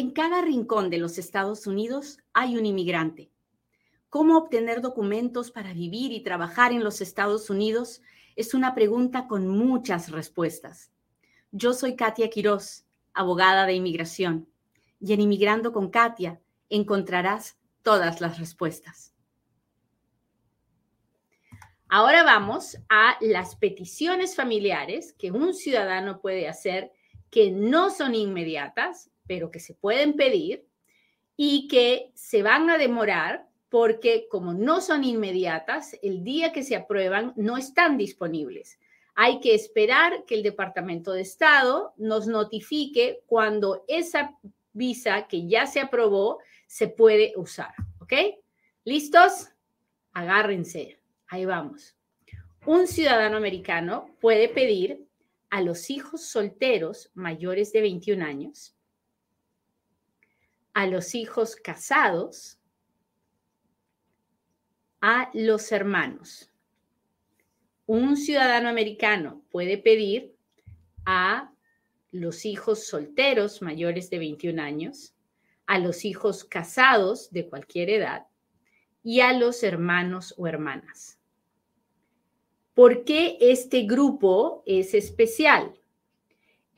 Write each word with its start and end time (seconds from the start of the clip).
En 0.00 0.12
cada 0.12 0.40
rincón 0.40 0.88
de 0.88 0.96
los 0.96 1.18
Estados 1.18 1.66
Unidos 1.66 2.16
hay 2.32 2.56
un 2.56 2.64
inmigrante. 2.64 3.30
¿Cómo 4.08 4.38
obtener 4.38 4.80
documentos 4.80 5.50
para 5.50 5.74
vivir 5.74 6.10
y 6.12 6.22
trabajar 6.22 6.72
en 6.72 6.82
los 6.82 7.02
Estados 7.02 7.50
Unidos? 7.50 8.00
Es 8.34 8.54
una 8.54 8.74
pregunta 8.74 9.28
con 9.28 9.46
muchas 9.46 10.10
respuestas. 10.10 10.90
Yo 11.52 11.74
soy 11.74 11.96
Katia 11.96 12.30
Quiroz, 12.30 12.86
abogada 13.12 13.66
de 13.66 13.74
inmigración, 13.74 14.48
y 15.00 15.12
en 15.12 15.20
Inmigrando 15.20 15.70
con 15.70 15.90
Katia 15.90 16.40
encontrarás 16.70 17.58
todas 17.82 18.22
las 18.22 18.38
respuestas. 18.38 19.12
Ahora 21.90 22.22
vamos 22.22 22.78
a 22.88 23.18
las 23.20 23.54
peticiones 23.54 24.34
familiares 24.34 25.12
que 25.12 25.30
un 25.30 25.52
ciudadano 25.52 26.22
puede 26.22 26.48
hacer 26.48 26.90
que 27.30 27.50
no 27.50 27.90
son 27.90 28.14
inmediatas, 28.14 29.10
pero 29.30 29.52
que 29.52 29.60
se 29.60 29.74
pueden 29.74 30.14
pedir 30.14 30.66
y 31.36 31.68
que 31.68 32.10
se 32.16 32.42
van 32.42 32.68
a 32.68 32.78
demorar 32.78 33.46
porque 33.68 34.26
como 34.28 34.54
no 34.54 34.80
son 34.80 35.04
inmediatas, 35.04 35.96
el 36.02 36.24
día 36.24 36.52
que 36.52 36.64
se 36.64 36.74
aprueban 36.74 37.32
no 37.36 37.56
están 37.56 37.96
disponibles. 37.96 38.80
Hay 39.14 39.38
que 39.38 39.54
esperar 39.54 40.24
que 40.26 40.34
el 40.34 40.42
Departamento 40.42 41.12
de 41.12 41.20
Estado 41.20 41.94
nos 41.96 42.26
notifique 42.26 43.22
cuando 43.26 43.84
esa 43.86 44.36
visa 44.72 45.28
que 45.28 45.46
ya 45.46 45.68
se 45.68 45.78
aprobó 45.78 46.40
se 46.66 46.88
puede 46.88 47.32
usar. 47.36 47.72
¿Ok? 48.00 48.12
¿Listos? 48.82 49.46
Agárrense. 50.12 50.98
Ahí 51.28 51.44
vamos. 51.44 51.94
Un 52.66 52.88
ciudadano 52.88 53.36
americano 53.36 54.10
puede 54.20 54.48
pedir 54.48 55.06
a 55.50 55.60
los 55.60 55.88
hijos 55.88 56.24
solteros 56.24 57.12
mayores 57.14 57.72
de 57.72 57.82
21 57.82 58.24
años, 58.24 58.74
a 60.80 60.86
los 60.86 61.14
hijos 61.14 61.56
casados, 61.56 62.58
a 65.02 65.30
los 65.34 65.72
hermanos. 65.72 66.50
Un 67.84 68.16
ciudadano 68.16 68.70
americano 68.70 69.42
puede 69.50 69.76
pedir 69.76 70.34
a 71.04 71.52
los 72.12 72.46
hijos 72.46 72.86
solteros 72.86 73.60
mayores 73.60 74.08
de 74.08 74.20
21 74.20 74.62
años, 74.62 75.14
a 75.66 75.78
los 75.78 76.06
hijos 76.06 76.44
casados 76.44 77.30
de 77.30 77.46
cualquier 77.46 77.90
edad 77.90 78.28
y 79.02 79.20
a 79.20 79.34
los 79.34 79.62
hermanos 79.62 80.32
o 80.38 80.46
hermanas. 80.46 81.18
¿Por 82.72 83.04
qué 83.04 83.36
este 83.38 83.82
grupo 83.82 84.62
es 84.64 84.94
especial? 84.94 85.78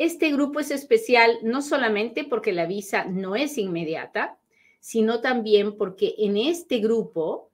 Este 0.02 0.32
grupo 0.32 0.58
es 0.58 0.72
especial 0.72 1.38
no 1.44 1.62
solamente 1.62 2.24
porque 2.24 2.52
la 2.52 2.66
visa 2.66 3.04
no 3.04 3.36
es 3.36 3.56
inmediata, 3.56 4.36
sino 4.80 5.20
también 5.20 5.76
porque 5.76 6.16
en 6.18 6.36
este 6.36 6.78
grupo 6.78 7.52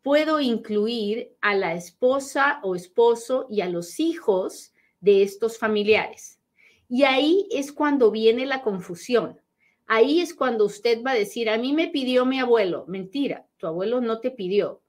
puedo 0.00 0.40
incluir 0.40 1.34
a 1.42 1.54
la 1.54 1.74
esposa 1.74 2.58
o 2.62 2.74
esposo 2.74 3.46
y 3.50 3.60
a 3.60 3.68
los 3.68 4.00
hijos 4.00 4.72
de 5.02 5.22
estos 5.22 5.58
familiares. 5.58 6.40
Y 6.88 7.02
ahí 7.02 7.46
es 7.50 7.70
cuando 7.70 8.10
viene 8.10 8.46
la 8.46 8.62
confusión. 8.62 9.38
Ahí 9.86 10.22
es 10.22 10.32
cuando 10.32 10.64
usted 10.64 11.02
va 11.04 11.10
a 11.10 11.16
decir, 11.16 11.50
a 11.50 11.58
mí 11.58 11.74
me 11.74 11.88
pidió 11.88 12.24
mi 12.24 12.40
abuelo. 12.40 12.86
Mentira, 12.88 13.46
tu 13.58 13.66
abuelo 13.66 14.00
no 14.00 14.20
te 14.20 14.30
pidió. 14.30 14.80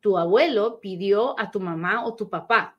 Tu 0.00 0.18
abuelo 0.18 0.80
pidió 0.80 1.38
a 1.38 1.48
tu 1.52 1.60
mamá 1.60 2.04
o 2.04 2.16
tu 2.16 2.28
papá. 2.28 2.75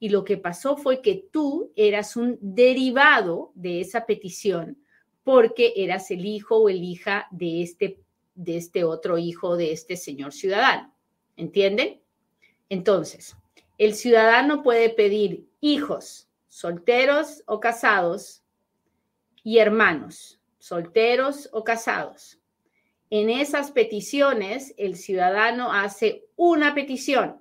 Y 0.00 0.08
lo 0.08 0.24
que 0.24 0.36
pasó 0.36 0.76
fue 0.76 1.00
que 1.00 1.28
tú 1.30 1.72
eras 1.76 2.16
un 2.16 2.36
derivado 2.40 3.52
de 3.54 3.80
esa 3.80 4.06
petición 4.06 4.82
porque 5.22 5.74
eras 5.76 6.10
el 6.10 6.24
hijo 6.24 6.56
o 6.56 6.68
el 6.68 6.82
hija 6.82 7.28
de 7.30 7.62
este, 7.62 8.00
de 8.34 8.56
este 8.56 8.82
otro 8.82 9.18
hijo 9.18 9.56
de 9.56 9.72
este 9.72 9.96
señor 9.96 10.32
ciudadano. 10.32 10.92
¿Entienden? 11.36 12.00
Entonces, 12.68 13.36
el 13.78 13.94
ciudadano 13.94 14.62
puede 14.62 14.90
pedir 14.90 15.46
hijos, 15.60 16.28
solteros 16.48 17.42
o 17.46 17.60
casados, 17.60 18.42
y 19.42 19.58
hermanos, 19.58 20.40
solteros 20.58 21.48
o 21.52 21.64
casados. 21.64 22.38
En 23.08 23.30
esas 23.30 23.72
peticiones, 23.72 24.74
el 24.76 24.96
ciudadano 24.96 25.72
hace 25.72 26.26
una 26.36 26.74
petición, 26.74 27.39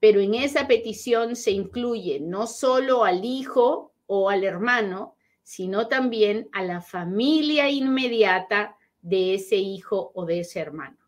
pero 0.00 0.20
en 0.20 0.34
esa 0.34 0.66
petición 0.66 1.36
se 1.36 1.50
incluye 1.50 2.20
no 2.20 2.46
solo 2.46 3.04
al 3.04 3.24
hijo 3.24 3.92
o 4.06 4.30
al 4.30 4.44
hermano, 4.44 5.16
sino 5.42 5.88
también 5.88 6.48
a 6.52 6.62
la 6.62 6.80
familia 6.80 7.70
inmediata 7.70 8.76
de 9.00 9.34
ese 9.34 9.56
hijo 9.56 10.10
o 10.14 10.24
de 10.24 10.40
ese 10.40 10.60
hermano. 10.60 10.98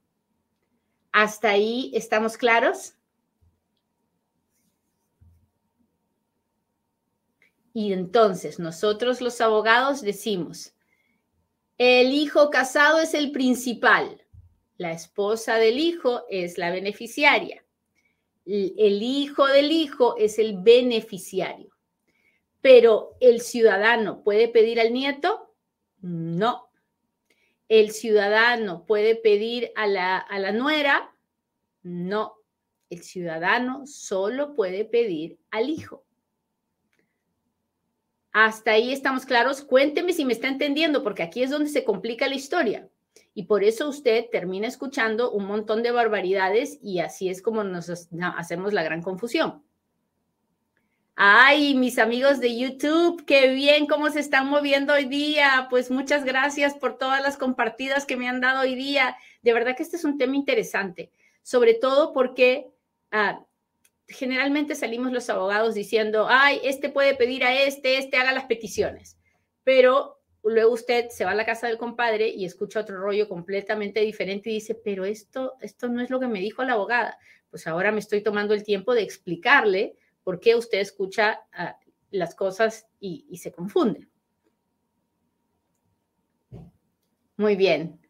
¿Hasta 1.13 1.51
ahí 1.51 1.91
estamos 1.95 2.37
claros? 2.37 2.95
Y 7.75 7.93
entonces 7.93 8.59
nosotros 8.59 9.21
los 9.21 9.41
abogados 9.41 10.01
decimos, 10.01 10.75
el 11.77 12.13
hijo 12.13 12.51
casado 12.51 13.01
es 13.01 13.15
el 13.15 13.31
principal, 13.31 14.25
la 14.79 14.93
esposa 14.93 15.57
del 15.57 15.79
hijo 15.79 16.23
es 16.29 16.59
la 16.59 16.71
beneficiaria, 16.71 17.65
el 18.49 19.03
hijo 19.03 19.47
del 19.47 19.71
hijo 19.71 20.17
es 20.17 20.39
el 20.39 20.59
beneficiario. 20.59 21.71
Pero 22.61 23.17
el 23.21 23.41
ciudadano 23.41 24.23
puede 24.25 24.49
pedir 24.49 24.81
al 24.81 24.93
nieto? 24.93 25.55
No 26.01 26.69
el 27.69 27.91
ciudadano 27.91 28.85
puede 28.87 29.15
pedir 29.15 29.71
a 29.77 29.87
la, 29.87 30.17
a 30.17 30.39
la 30.39 30.53
nuera. 30.53 31.15
No, 31.83 32.37
el 32.91 33.03
ciudadano 33.03 33.87
solo 33.87 34.55
puede 34.55 34.85
pedir 34.85 35.39
al 35.51 35.69
hijo. 35.69 36.05
Hasta 38.33 38.73
ahí 38.73 38.93
estamos 38.93 39.27
claros. 39.27 39.63
Cuénteme 39.63 40.13
si 40.13 40.25
me 40.25 40.33
está 40.33 40.49
entendiendo, 40.49 41.03
porque 41.03 41.23
aquí 41.23 41.43
es 41.43 41.51
donde 41.51 41.69
se 41.69 41.85
complica 41.85 42.29
la 42.29 42.35
historia. 42.35 42.89
Y 43.35 43.45
por 43.45 43.65
eso 43.65 43.89
usted 43.89 44.27
termina 44.31 44.67
escuchando 44.67 45.31
un 45.31 45.45
montón 45.47 45.83
de 45.83 45.91
barbaridades 45.91 46.79
y 46.83 47.01
así 47.01 47.29
es 47.29 47.43
como 47.43 47.65
nos 47.65 48.09
hacemos 48.37 48.73
la 48.73 48.83
gran 48.83 49.03
confusión. 49.03 49.63
Ay, 51.21 51.75
mis 51.75 51.99
amigos 51.99 52.39
de 52.39 52.57
YouTube, 52.57 53.25
qué 53.25 53.49
bien 53.49 53.87
cómo 53.87 54.09
se 54.09 54.21
están 54.21 54.49
moviendo 54.49 54.93
hoy 54.93 55.07
día. 55.07 55.67
Pues 55.69 55.91
muchas 55.91 56.25
gracias 56.25 56.75
por 56.75 56.97
todas 56.97 57.21
las 57.21 57.37
compartidas 57.37 58.07
que 58.07 58.17
me 58.17 58.29
han 58.29 58.41
dado 58.41 58.61
hoy 58.61 58.77
día. 58.77 59.17
De 59.43 59.53
verdad 59.53 59.77
que 59.77 59.83
este 59.83 59.97
es 59.97 60.05
un 60.05 60.17
tema 60.17 60.37
interesante, 60.37 61.11
sobre 61.43 61.75
todo 61.75 62.13
porque 62.13 62.69
ah, 63.11 63.45
generalmente 64.07 64.77
salimos 64.77 65.11
los 65.11 65.29
abogados 65.29 65.75
diciendo, 65.75 66.29
ay, 66.31 66.61
este 66.63 66.89
puede 66.89 67.17
pedir 67.17 67.43
a 67.43 67.53
este, 67.53 67.99
este 67.99 68.17
haga 68.17 68.33
las 68.33 68.45
peticiones. 68.45 69.19
Pero 69.65 70.18
luego 70.45 70.73
usted 70.73 71.09
se 71.11 71.25
va 71.25 71.33
a 71.33 71.35
la 71.35 71.47
casa 71.47 71.67
del 71.67 71.79
compadre 71.79 72.29
y 72.29 72.45
escucha 72.45 72.81
otro 72.81 73.01
rollo 73.01 73.29
completamente 73.29 74.01
diferente 74.01 74.51
y 74.51 74.55
dice, 74.55 74.75
pero 74.75 75.05
esto, 75.05 75.55
esto 75.61 75.89
no 75.89 76.01
es 76.01 76.11
lo 76.11 76.21
que 76.21 76.29
me 76.29 76.41
dijo 76.41 76.65
la 76.65 76.75
abogada. 76.75 77.19
Pues 77.51 77.67
ahora 77.67 77.93
me 77.93 78.01
estoy 78.01 78.23
tomando 78.23 78.55
el 78.55 78.63
tiempo 78.63 78.95
de 78.95 79.03
explicarle 79.03 79.97
por 80.23 80.41
qué 80.41 80.55
usted 80.55 80.79
escucha 80.79 81.41
ah, 81.53 81.79
las 82.11 82.35
cosas 82.35 82.87
y, 83.01 83.37
se 83.37 83.53
confunde. 83.53 84.09
Muy 87.37 87.57
bien. 87.57 88.01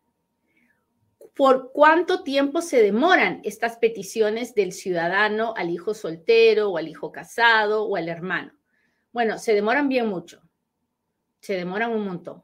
¿Por 1.35 1.71
cuánto 1.73 2.25
tiempo 2.25 2.63
se 2.63 2.83
demoran 2.83 3.41
estas 3.45 3.77
peticiones 3.77 4.55
del 4.55 4.73
ciudadano 4.73 5.55
al 5.57 5.71
hijo 5.71 5.95
soltero 5.95 6.71
o 6.71 6.79
al 6.79 6.89
hijo 6.89 7.13
casado 7.13 7.85
o 7.85 7.95
al 7.95 8.09
hermano? 8.09 8.53
Bueno, 9.13 9.39
se 9.39 9.55
demoran 9.55 9.89
bien 9.89 10.09
mucho. 10.09 10.48
Se 11.41 11.55
demoran 11.55 11.93
un 11.93 12.05
montón. 12.05 12.43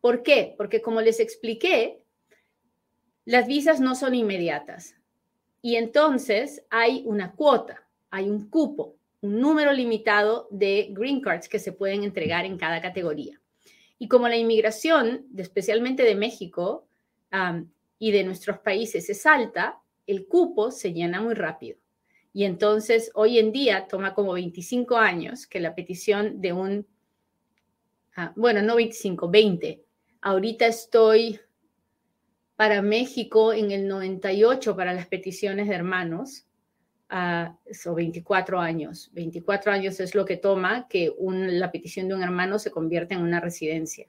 ¿Por 0.00 0.22
qué? 0.22 0.54
Porque 0.56 0.80
como 0.80 1.00
les 1.00 1.20
expliqué, 1.20 2.02
las 3.24 3.46
visas 3.46 3.80
no 3.80 3.94
son 3.94 4.14
inmediatas. 4.14 4.94
Y 5.60 5.76
entonces 5.76 6.64
hay 6.70 7.02
una 7.04 7.32
cuota 7.32 7.88
hay 8.10 8.30
un 8.30 8.48
cupo, 8.48 8.96
un 9.20 9.40
número 9.40 9.72
limitado 9.72 10.48
de 10.50 10.88
green 10.90 11.20
cards 11.20 11.48
que 11.48 11.58
se 11.58 11.72
pueden 11.72 12.04
entregar 12.04 12.44
en 12.44 12.56
cada 12.56 12.80
categoría. 12.80 13.40
Y 13.98 14.08
como 14.08 14.28
la 14.28 14.36
inmigración, 14.36 15.26
especialmente 15.36 16.04
de 16.04 16.14
México 16.14 16.86
y 17.98 18.10
de 18.12 18.24
nuestros 18.24 18.58
países, 18.58 19.10
es 19.10 19.26
alta, 19.26 19.80
el 20.06 20.26
cupo 20.26 20.70
se 20.70 20.92
llena 20.92 21.20
muy 21.20 21.34
rápido. 21.34 21.78
Y 22.32 22.44
entonces 22.44 23.10
hoy 23.14 23.38
en 23.38 23.52
día 23.52 23.88
toma 23.88 24.14
como 24.14 24.34
25 24.34 24.96
años 24.96 25.46
que 25.46 25.60
la 25.60 25.74
petición 25.74 26.40
de 26.40 26.52
un, 26.52 26.86
ah, 28.16 28.32
bueno, 28.36 28.62
no 28.62 28.76
25, 28.76 29.28
20. 29.28 29.84
Ahorita 30.20 30.66
estoy 30.66 31.40
para 32.56 32.82
México 32.82 33.52
en 33.52 33.70
el 33.70 33.86
98 33.86 34.74
para 34.74 34.92
las 34.92 35.06
peticiones 35.06 35.68
de 35.68 35.74
hermanos 35.76 36.44
o 37.10 37.94
24 37.94 38.60
años. 38.60 39.10
24 39.12 39.72
años 39.72 40.00
es 40.00 40.14
lo 40.14 40.24
que 40.24 40.36
toma 40.36 40.88
que 40.88 41.12
la 41.20 41.70
petición 41.70 42.08
de 42.08 42.14
un 42.14 42.22
hermano 42.22 42.58
se 42.58 42.70
convierta 42.70 43.14
en 43.14 43.22
una 43.22 43.40
residencia. 43.40 44.06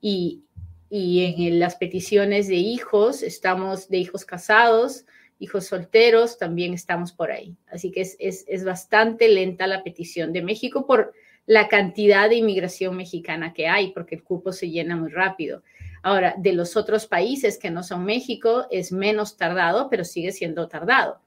y, 0.00 0.44
en 0.90 1.58
las 1.58 1.76
peticiones 1.76 2.46
de 2.46 2.56
hijos, 2.56 3.22
estamos 3.22 3.88
de 3.88 3.98
hijos 3.98 4.24
casados, 4.24 5.06
hijos 5.38 5.64
solteros, 5.66 6.38
también 6.38 6.74
estamos 6.74 7.12
por 7.12 7.32
ahí. 7.32 7.56
Así 7.66 7.90
que 7.90 8.02
es, 8.02 8.16
es, 8.20 8.64
bastante 8.64 9.28
lenta 9.28 9.66
la 9.66 9.82
petición 9.82 10.32
de 10.32 10.42
México 10.42 10.86
por 10.86 11.14
la 11.46 11.68
cantidad 11.68 12.28
de 12.28 12.36
inmigración 12.36 12.96
mexicana 12.96 13.52
que 13.52 13.68
hay, 13.68 13.92
porque 13.92 14.14
el 14.14 14.22
cupo 14.22 14.52
se 14.52 14.70
llena 14.70 14.96
muy 14.96 15.10
rápido. 15.10 15.62
Ahora, 16.02 16.34
de 16.36 16.52
los 16.52 16.76
otros 16.76 17.06
países 17.06 17.58
que 17.58 17.70
no 17.70 17.82
son 17.82 18.04
México, 18.04 18.66
es 18.70 18.92
menos 18.92 19.36
tardado, 19.36 19.88
pero 19.88 20.04
sigue 20.04 20.32
siendo 20.32 20.68
tardado. 20.68 21.20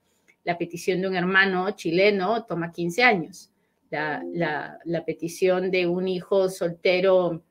La 0.43 0.57
petición 0.57 1.01
de 1.01 1.07
un 1.07 1.15
hermano 1.15 1.71
chileno 1.71 2.45
toma 2.45 2.71
15 2.71 3.03
años. 3.03 3.51
La, 3.89 4.23
la, 4.85 5.05
petición 5.05 5.71
de 5.71 5.87
un 5.87 6.07
hijo 6.07 6.49
soltero, 6.49 7.43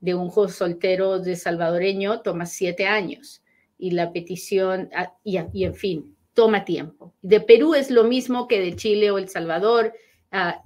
de 0.00 0.14
un 0.14 0.26
hijo 0.26 0.48
soltero 0.48 1.18
de 1.18 1.36
salvadoreño 1.36 2.22
toma 2.22 2.46
7 2.46 2.86
años. 2.86 3.42
Y 3.78 3.92
la 3.92 4.12
petición, 4.12 4.88
ah, 4.94 5.14
y, 5.22 5.38
y, 5.52 5.64
en 5.64 5.74
fin, 5.74 6.16
toma 6.32 6.64
tiempo. 6.64 7.14
De 7.22 7.40
Perú 7.40 7.74
es 7.74 7.90
lo 7.90 8.04
mismo 8.04 8.48
que 8.48 8.60
de 8.60 8.74
Chile 8.76 9.10
o 9.10 9.18
El 9.18 9.28
Salvador. 9.28 9.92
Ah, 10.30 10.62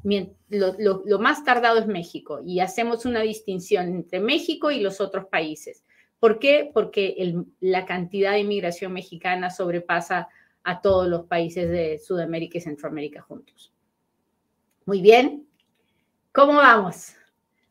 lo, 0.49 0.75
lo, 0.79 1.03
lo, 1.05 1.19
más 1.19 1.45
tardado 1.45 1.79
es 1.79 1.87
México 1.87 2.41
y 2.43 2.61
hacemos 2.61 3.05
una 3.05 3.21
distinción 3.21 3.89
entre 3.89 4.19
México 4.19 4.71
y 4.71 4.81
los 4.81 5.01
otros 5.01 5.27
países. 5.27 5.85
¿Por 6.19 6.39
qué? 6.39 6.71
Porque 6.73 7.45
la 7.61 7.85
cantidad 7.85 8.33
de 8.33 8.41
inmigración 8.41 8.93
mexicana 8.93 9.51
sobrepasa 9.51 10.29
a 10.65 10.81
todos 10.81 11.07
los 11.07 11.27
países 11.27 11.71
de 11.71 11.99
Sudamérica 11.99 12.59
y 12.59 12.63
Centroamérica 12.63 13.21
juntos. 13.21 13.73
Muy 14.87 15.03
bien. 15.03 15.47
¿Cómo 16.33 16.55
vamos? 16.55 17.13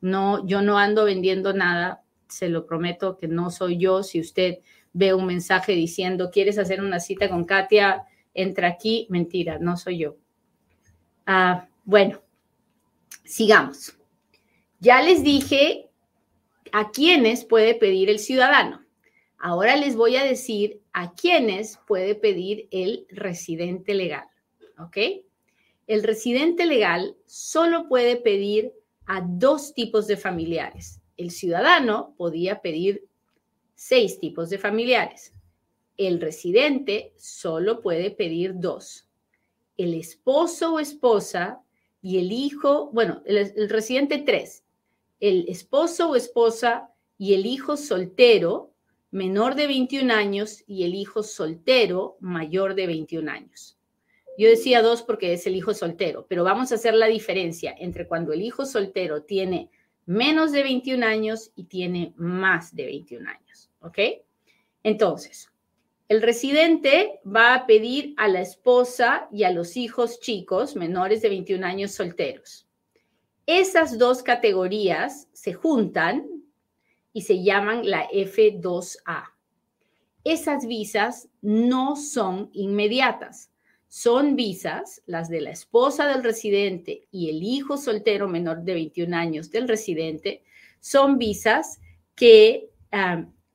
No, 0.01 0.45
yo 0.45 0.61
no 0.63 0.77
ando 0.77 1.05
vendiendo 1.05 1.53
nada, 1.53 2.03
se 2.27 2.49
lo 2.49 2.65
prometo 2.65 3.15
que 3.15 3.29
no 3.29 3.51
soy 3.51 3.77
yo. 3.77 4.03
Si 4.03 4.19
usted 4.19 4.57
ve 4.93 5.13
un 5.13 5.25
mensaje 5.25 5.73
diciendo, 5.73 6.29
¿quieres 6.31 6.57
hacer 6.57 6.81
una 6.81 6.99
cita 6.99 7.29
con 7.29 7.43
Katia? 7.43 8.05
Entra 8.33 8.67
aquí. 8.69 9.07
Mentira, 9.09 9.59
no 9.59 9.75
soy 9.75 9.97
yo. 9.99 10.15
Ah, 11.25 11.67
bueno, 11.83 12.21
sigamos. 13.23 13.97
Ya 14.79 15.01
les 15.01 15.23
dije 15.23 15.89
a 16.71 16.91
quiénes 16.91 17.45
puede 17.45 17.75
pedir 17.75 18.09
el 18.09 18.19
ciudadano. 18.19 18.83
Ahora 19.37 19.75
les 19.75 19.95
voy 19.95 20.15
a 20.15 20.23
decir 20.23 20.81
a 20.93 21.13
quiénes 21.13 21.79
puede 21.87 22.15
pedir 22.15 22.67
el 22.71 23.05
residente 23.09 23.93
legal. 23.93 24.27
¿Ok? 24.77 24.97
El 25.87 26.03
residente 26.03 26.65
legal 26.65 27.15
solo 27.25 27.89
puede 27.89 28.15
pedir 28.15 28.73
a 29.05 29.21
dos 29.21 29.73
tipos 29.73 30.07
de 30.07 30.17
familiares. 30.17 31.01
El 31.17 31.31
ciudadano 31.31 32.13
podía 32.17 32.61
pedir 32.61 33.05
seis 33.75 34.19
tipos 34.19 34.49
de 34.49 34.57
familiares. 34.57 35.33
El 35.97 36.19
residente 36.19 37.13
solo 37.17 37.81
puede 37.81 38.11
pedir 38.11 38.53
dos. 38.55 39.07
El 39.77 39.93
esposo 39.93 40.73
o 40.73 40.79
esposa 40.79 41.61
y 42.01 42.19
el 42.19 42.31
hijo, 42.31 42.89
bueno, 42.91 43.21
el, 43.25 43.69
residente 43.69 44.19
tres. 44.19 44.63
El 45.19 45.45
esposo 45.47 46.09
o 46.09 46.15
esposa 46.15 46.89
y 47.17 47.33
el 47.33 47.45
hijo 47.45 47.77
soltero 47.77 48.71
menor 49.11 49.55
de 49.55 49.67
21 49.67 50.11
años 50.11 50.63
y 50.65 50.83
el 50.83 50.95
hijo 50.95 51.21
soltero 51.23 52.17
mayor 52.19 52.73
de 52.73 52.87
21 52.87 53.31
años. 53.31 53.77
Yo 54.37 54.49
decía 54.49 54.81
dos 54.81 55.03
porque 55.03 55.33
es 55.33 55.45
el 55.45 55.55
hijo 55.55 55.73
soltero, 55.75 56.25
pero 56.27 56.43
vamos 56.43 56.71
a 56.71 56.75
hacer 56.75 56.95
la 56.95 57.05
diferencia 57.05 57.75
entre 57.77 58.07
cuando 58.07 58.33
el 58.33 58.41
hijo 58.41 58.65
soltero 58.65 59.21
tiene 59.21 59.69
menos 60.05 60.51
de 60.51 60.63
21 60.63 61.05
años 61.05 61.51
y 61.55 61.65
tiene 61.65 62.13
más 62.17 62.75
de 62.75 62.85
21 62.85 63.29
años. 63.29 63.42
¿Ok? 63.83 63.99
Entonces, 64.81 65.51
el 66.09 66.21
residente 66.21 67.19
va 67.25 67.55
a 67.55 67.65
pedir 67.65 68.13
a 68.17 68.27
la 68.27 68.41
esposa 68.41 69.27
y 69.31 69.43
a 69.43 69.51
los 69.51 69.77
hijos 69.77 70.19
chicos 70.19 70.75
menores 70.75 71.21
de 71.21 71.29
21 71.29 71.65
años 71.65 71.91
solteros. 71.91 72.67
Esas 73.45 73.97
dos 73.97 74.23
categorías 74.23 75.27
se 75.33 75.53
juntan 75.53 76.27
y 77.13 77.21
se 77.21 77.43
llaman 77.43 77.89
la 77.89 78.09
F2A. 78.09 79.31
Esas 80.23 80.65
visas 80.65 81.29
no 81.41 81.95
son 81.95 82.49
inmediatas. 82.53 83.49
Son 83.89 84.35
visas, 84.35 85.03
las 85.05 85.29
de 85.29 85.41
la 85.41 85.51
esposa 85.51 86.07
del 86.07 86.23
residente 86.23 87.07
y 87.11 87.29
el 87.29 87.43
hijo 87.43 87.77
soltero 87.77 88.27
menor 88.27 88.63
de 88.63 88.73
21 88.73 89.15
años 89.15 89.51
del 89.51 89.67
residente, 89.67 90.43
son 90.79 91.17
visas 91.19 91.79
que 92.15 92.69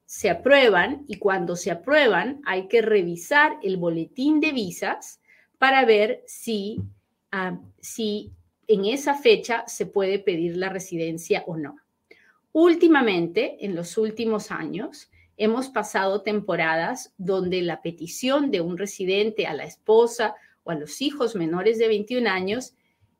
se 0.08 0.30
aprueban 0.30 1.04
y 1.06 1.18
cuando 1.18 1.54
se 1.54 1.70
aprueban 1.70 2.40
hay 2.46 2.66
que 2.66 2.80
revisar 2.80 3.58
el 3.62 3.76
boletín 3.76 4.40
de 4.40 4.52
visas 4.52 5.20
para 5.58 5.84
ver 5.84 6.22
si, 6.26 6.80
ah, 7.30 7.60
si 7.78 8.32
en 8.68 8.86
esa 8.86 9.14
fecha 9.16 9.64
se 9.66 9.84
puede 9.84 10.18
pedir 10.18 10.56
la 10.56 10.70
residencia 10.70 11.44
o 11.46 11.58
no. 11.58 11.76
Últimamente, 12.52 13.58
en 13.60 13.76
los 13.76 13.98
últimos 13.98 14.50
años, 14.50 15.10
hemos 15.36 15.68
pasado 15.68 16.22
temporadas 16.22 17.12
donde 17.18 17.60
la 17.60 17.82
petición 17.82 18.50
de 18.50 18.62
un 18.62 18.78
residente 18.78 19.46
a 19.46 19.52
la 19.52 19.64
esposa 19.64 20.36
o 20.64 20.70
a 20.70 20.74
los 20.74 21.02
hijos 21.02 21.34
menores 21.34 21.76
de 21.76 21.86
21 21.86 22.30
años 22.30 22.72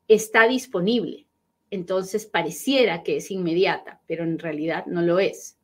está 0.07 0.47
disponible. 0.47 1.27
Entonces 1.69 2.25
pareciera 2.25 3.03
que 3.03 3.17
es 3.17 3.29
inmediata, 3.29 4.01
pero 4.07 4.23
en 4.23 4.39
realidad 4.39 4.87
no 4.87 5.03
lo 5.03 5.19
es 5.19 5.58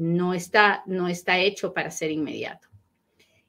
no 0.00 0.32
está, 0.32 0.82
no 0.86 1.08
está 1.08 1.38
hecho 1.38 1.74
para 1.74 1.90
ser 1.90 2.10
inmediato. 2.10 2.68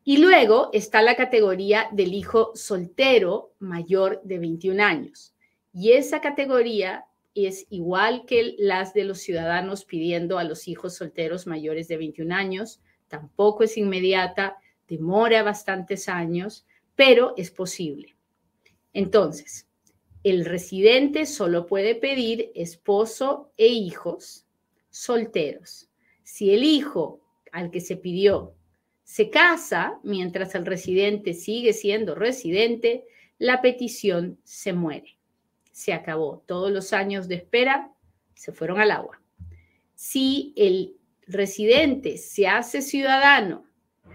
Y 0.03 0.17
luego 0.17 0.69
está 0.73 1.01
la 1.01 1.15
categoría 1.15 1.87
del 1.93 2.13
hijo 2.13 2.51
soltero 2.55 3.53
mayor 3.59 4.21
de 4.25 4.37
21 4.37 4.83
años. 4.83 5.33
Y 5.73 5.93
esa 5.93 6.19
categoría 6.19 7.05
es 7.35 7.67
igual 7.69 8.25
que 8.25 8.55
las 8.57 8.93
de 8.93 9.05
los 9.05 9.19
ciudadanos 9.19 9.85
pidiendo 9.85 10.37
a 10.37 10.43
los 10.43 10.67
hijos 10.67 10.95
solteros 10.95 11.47
mayores 11.47 11.87
de 11.87 11.95
21 11.95 12.35
años. 12.35 12.81
Tampoco 13.07 13.63
es 13.63 13.77
inmediata, 13.77 14.57
demora 14.89 15.43
bastantes 15.43 16.09
años, 16.09 16.65
pero 16.95 17.33
es 17.37 17.49
posible. 17.49 18.17
Entonces, 18.91 19.69
el 20.25 20.43
residente 20.43 21.25
solo 21.25 21.65
puede 21.65 21.95
pedir 21.95 22.51
esposo 22.55 23.53
e 23.55 23.67
hijos 23.67 24.45
solteros. 24.89 25.90
Si 26.31 26.53
el 26.53 26.63
hijo 26.63 27.19
al 27.51 27.71
que 27.71 27.81
se 27.81 27.97
pidió 27.97 28.55
se 29.03 29.29
casa 29.29 29.99
mientras 30.01 30.55
el 30.55 30.65
residente 30.65 31.33
sigue 31.33 31.73
siendo 31.73 32.15
residente, 32.15 33.03
la 33.37 33.61
petición 33.61 34.39
se 34.45 34.71
muere. 34.71 35.17
Se 35.73 35.91
acabó. 35.91 36.41
Todos 36.47 36.71
los 36.71 36.93
años 36.93 37.27
de 37.27 37.35
espera 37.35 37.91
se 38.33 38.53
fueron 38.53 38.79
al 38.79 38.91
agua. 38.91 39.21
Si 39.93 40.53
el 40.55 40.95
residente 41.27 42.17
se 42.17 42.47
hace 42.47 42.81
ciudadano, 42.81 43.65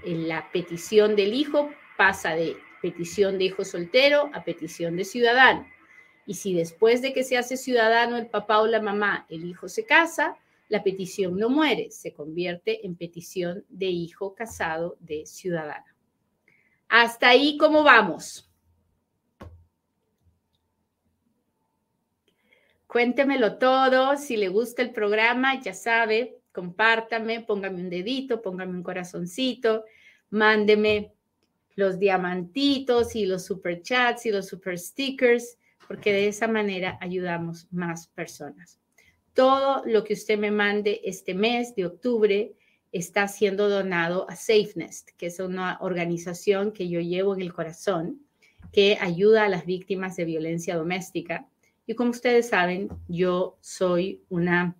en 0.02 0.26
la 0.26 0.50
petición 0.52 1.16
del 1.16 1.34
hijo 1.34 1.68
pasa 1.98 2.34
de 2.34 2.56
petición 2.80 3.36
de 3.36 3.44
hijo 3.44 3.62
soltero 3.62 4.30
a 4.32 4.42
petición 4.42 4.96
de 4.96 5.04
ciudadano. 5.04 5.66
Y 6.24 6.32
si 6.32 6.54
después 6.54 7.02
de 7.02 7.12
que 7.12 7.24
se 7.24 7.36
hace 7.36 7.58
ciudadano 7.58 8.16
el 8.16 8.28
papá 8.28 8.62
o 8.62 8.66
la 8.66 8.80
mamá, 8.80 9.26
el 9.28 9.44
hijo 9.44 9.68
se 9.68 9.84
casa, 9.84 10.38
la 10.68 10.82
petición 10.82 11.36
no 11.36 11.48
muere, 11.48 11.90
se 11.90 12.12
convierte 12.12 12.86
en 12.86 12.96
petición 12.96 13.64
de 13.68 13.86
hijo 13.86 14.34
casado 14.34 14.96
de 15.00 15.26
ciudadano. 15.26 15.86
Hasta 16.88 17.28
ahí, 17.28 17.56
¿cómo 17.56 17.82
vamos? 17.82 18.50
Cuéntemelo 22.86 23.58
todo, 23.58 24.16
si 24.16 24.36
le 24.36 24.48
gusta 24.48 24.82
el 24.82 24.92
programa, 24.92 25.60
ya 25.60 25.74
sabe, 25.74 26.38
compártame, 26.52 27.40
póngame 27.40 27.82
un 27.82 27.90
dedito, 27.90 28.40
póngame 28.40 28.72
un 28.72 28.82
corazoncito, 28.82 29.84
mándeme 30.30 31.12
los 31.74 31.98
diamantitos 31.98 33.14
y 33.14 33.26
los 33.26 33.44
super 33.44 33.82
chats 33.82 34.26
y 34.26 34.30
los 34.30 34.46
super 34.46 34.78
stickers, 34.78 35.58
porque 35.86 36.12
de 36.12 36.28
esa 36.28 36.48
manera 36.48 36.96
ayudamos 37.00 37.70
más 37.70 38.08
personas. 38.08 38.80
Todo 39.36 39.82
lo 39.84 40.02
que 40.02 40.14
usted 40.14 40.38
me 40.38 40.50
mande 40.50 41.02
este 41.04 41.34
mes 41.34 41.74
de 41.74 41.84
octubre 41.84 42.54
está 42.90 43.28
siendo 43.28 43.68
donado 43.68 44.24
a 44.30 44.34
SafeNest, 44.34 45.10
que 45.18 45.26
es 45.26 45.38
una 45.40 45.76
organización 45.82 46.72
que 46.72 46.88
yo 46.88 47.00
llevo 47.00 47.34
en 47.34 47.42
el 47.42 47.52
corazón, 47.52 48.22
que 48.72 48.96
ayuda 48.98 49.44
a 49.44 49.50
las 49.50 49.66
víctimas 49.66 50.16
de 50.16 50.24
violencia 50.24 50.74
doméstica. 50.74 51.46
Y 51.86 51.94
como 51.94 52.12
ustedes 52.12 52.48
saben, 52.48 52.88
yo 53.08 53.58
soy 53.60 54.24
una 54.30 54.74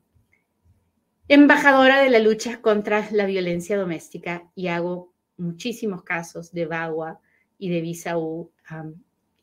embajadora 1.29 2.01
de 2.01 2.09
la 2.09 2.19
lucha 2.19 2.63
contra 2.63 3.07
la 3.11 3.27
violencia 3.27 3.77
doméstica 3.77 4.51
y 4.55 4.69
hago 4.69 5.13
muchísimos 5.37 6.03
casos 6.03 6.51
de 6.53 6.65
VAWA 6.65 7.21
y 7.59 7.69
de 7.69 7.83
Visa 7.83 8.17
U 8.17 8.51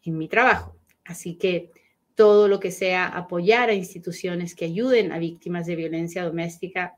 en 0.01 0.17
mi 0.17 0.27
trabajo. 0.27 0.75
Así 1.05 1.36
que 1.36 1.70
todo 2.15 2.48
lo 2.48 2.60
que 2.60 2.72
sea 2.72 3.08
apoyar 3.08 3.70
a 3.70 3.74
instituciones 3.74 4.55
que 4.55 4.65
ayuden 4.65 5.12
a 5.12 5.20
víctimas 5.20 5.65
de 5.65 5.75
violencia 5.75 6.24
doméstica, 6.24 6.96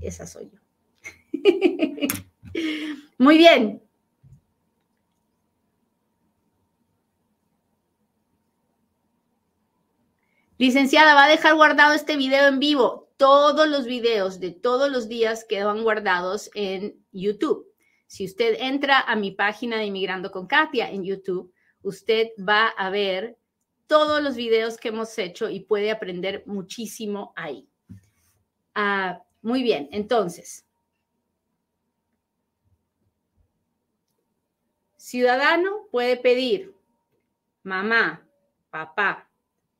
esa 0.00 0.26
soy 0.26 0.50
yo. 0.50 0.58
Muy 3.18 3.38
bien. 3.38 3.82
Licenciada, 10.60 11.14
va 11.14 11.24
a 11.24 11.30
dejar 11.30 11.54
guardado 11.54 11.94
este 11.94 12.16
video 12.16 12.46
en 12.46 12.58
vivo. 12.58 13.08
Todos 13.16 13.66
los 13.66 13.86
videos 13.86 14.40
de 14.40 14.50
todos 14.50 14.90
los 14.90 15.08
días 15.08 15.46
quedan 15.48 15.82
guardados 15.82 16.50
en 16.54 17.02
YouTube. 17.12 17.66
Si 18.06 18.26
usted 18.26 18.56
entra 18.60 19.00
a 19.00 19.16
mi 19.16 19.30
página 19.30 19.78
de 19.78 19.86
Inmigrando 19.86 20.30
con 20.30 20.46
Katia 20.46 20.90
en 20.90 21.04
YouTube, 21.04 21.50
usted 21.82 22.28
va 22.38 22.66
a 22.68 22.90
ver 22.90 23.38
todos 23.90 24.22
los 24.22 24.36
videos 24.36 24.76
que 24.76 24.90
hemos 24.90 25.18
hecho 25.18 25.50
y 25.50 25.58
puede 25.58 25.90
aprender 25.90 26.44
muchísimo 26.46 27.32
ahí. 27.34 27.68
Ah, 28.72 29.20
muy 29.42 29.64
bien, 29.64 29.88
entonces. 29.90 30.64
Ciudadano 34.96 35.88
puede 35.90 36.16
pedir 36.16 36.72
mamá, 37.64 38.24
papá, 38.70 39.28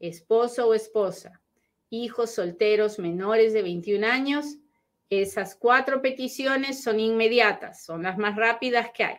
esposo 0.00 0.66
o 0.66 0.74
esposa, 0.74 1.40
hijos 1.88 2.32
solteros 2.32 2.98
menores 2.98 3.52
de 3.52 3.62
21 3.62 4.04
años 4.04 4.56
esas 5.08 5.54
cuatro 5.54 6.02
peticiones 6.02 6.82
son 6.82 6.98
inmediatas, 6.98 7.84
son 7.84 8.02
las 8.02 8.18
más 8.18 8.34
rápidas 8.34 8.90
que 8.92 9.04
hay. 9.04 9.18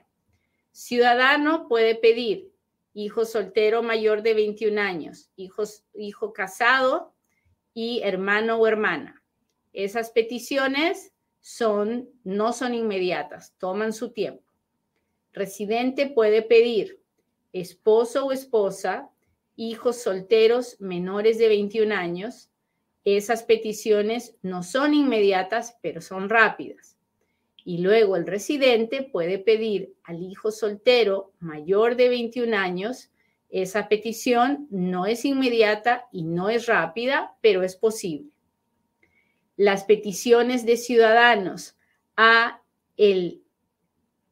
Ciudadano 0.73 1.69
puede 1.69 1.95
pedir 1.95 2.50
hijo 2.93 3.25
soltero 3.25 3.83
mayor 3.83 4.21
de 4.21 4.33
21 4.33 4.79
años, 4.81 5.29
hijos, 5.35 5.85
hijo 5.93 6.33
casado 6.33 7.13
y 7.73 8.01
hermano 8.03 8.57
o 8.57 8.67
hermana. 8.67 9.23
Esas 9.73 10.11
peticiones 10.11 11.13
son, 11.39 12.09
no 12.23 12.53
son 12.53 12.73
inmediatas, 12.73 13.55
toman 13.57 13.93
su 13.93 14.11
tiempo. 14.11 14.43
Residente 15.33 16.07
puede 16.07 16.41
pedir 16.41 17.01
esposo 17.53 18.25
o 18.25 18.31
esposa, 18.31 19.09
hijos 19.55 19.97
solteros 19.97 20.79
menores 20.79 21.37
de 21.37 21.47
21 21.47 21.93
años, 21.95 22.51
esas 23.03 23.43
peticiones 23.43 24.35
no 24.41 24.61
son 24.61 24.93
inmediatas, 24.93 25.77
pero 25.81 26.01
son 26.01 26.29
rápidas. 26.29 26.97
Y 27.63 27.79
luego 27.79 28.15
el 28.15 28.25
residente 28.25 29.03
puede 29.03 29.37
pedir 29.37 29.93
al 30.03 30.23
hijo 30.23 30.51
soltero 30.51 31.33
mayor 31.39 31.95
de 31.95 32.09
21 32.09 32.55
años. 32.57 33.11
Esa 33.49 33.87
petición 33.87 34.67
no 34.69 35.05
es 35.05 35.25
inmediata 35.25 36.07
y 36.11 36.23
no 36.23 36.49
es 36.49 36.65
rápida, 36.65 37.35
pero 37.41 37.63
es 37.63 37.75
posible. 37.75 38.31
Las 39.57 39.83
peticiones 39.83 40.65
de 40.65 40.77
ciudadanos 40.77 41.75
a 42.17 42.61
el, 42.97 43.41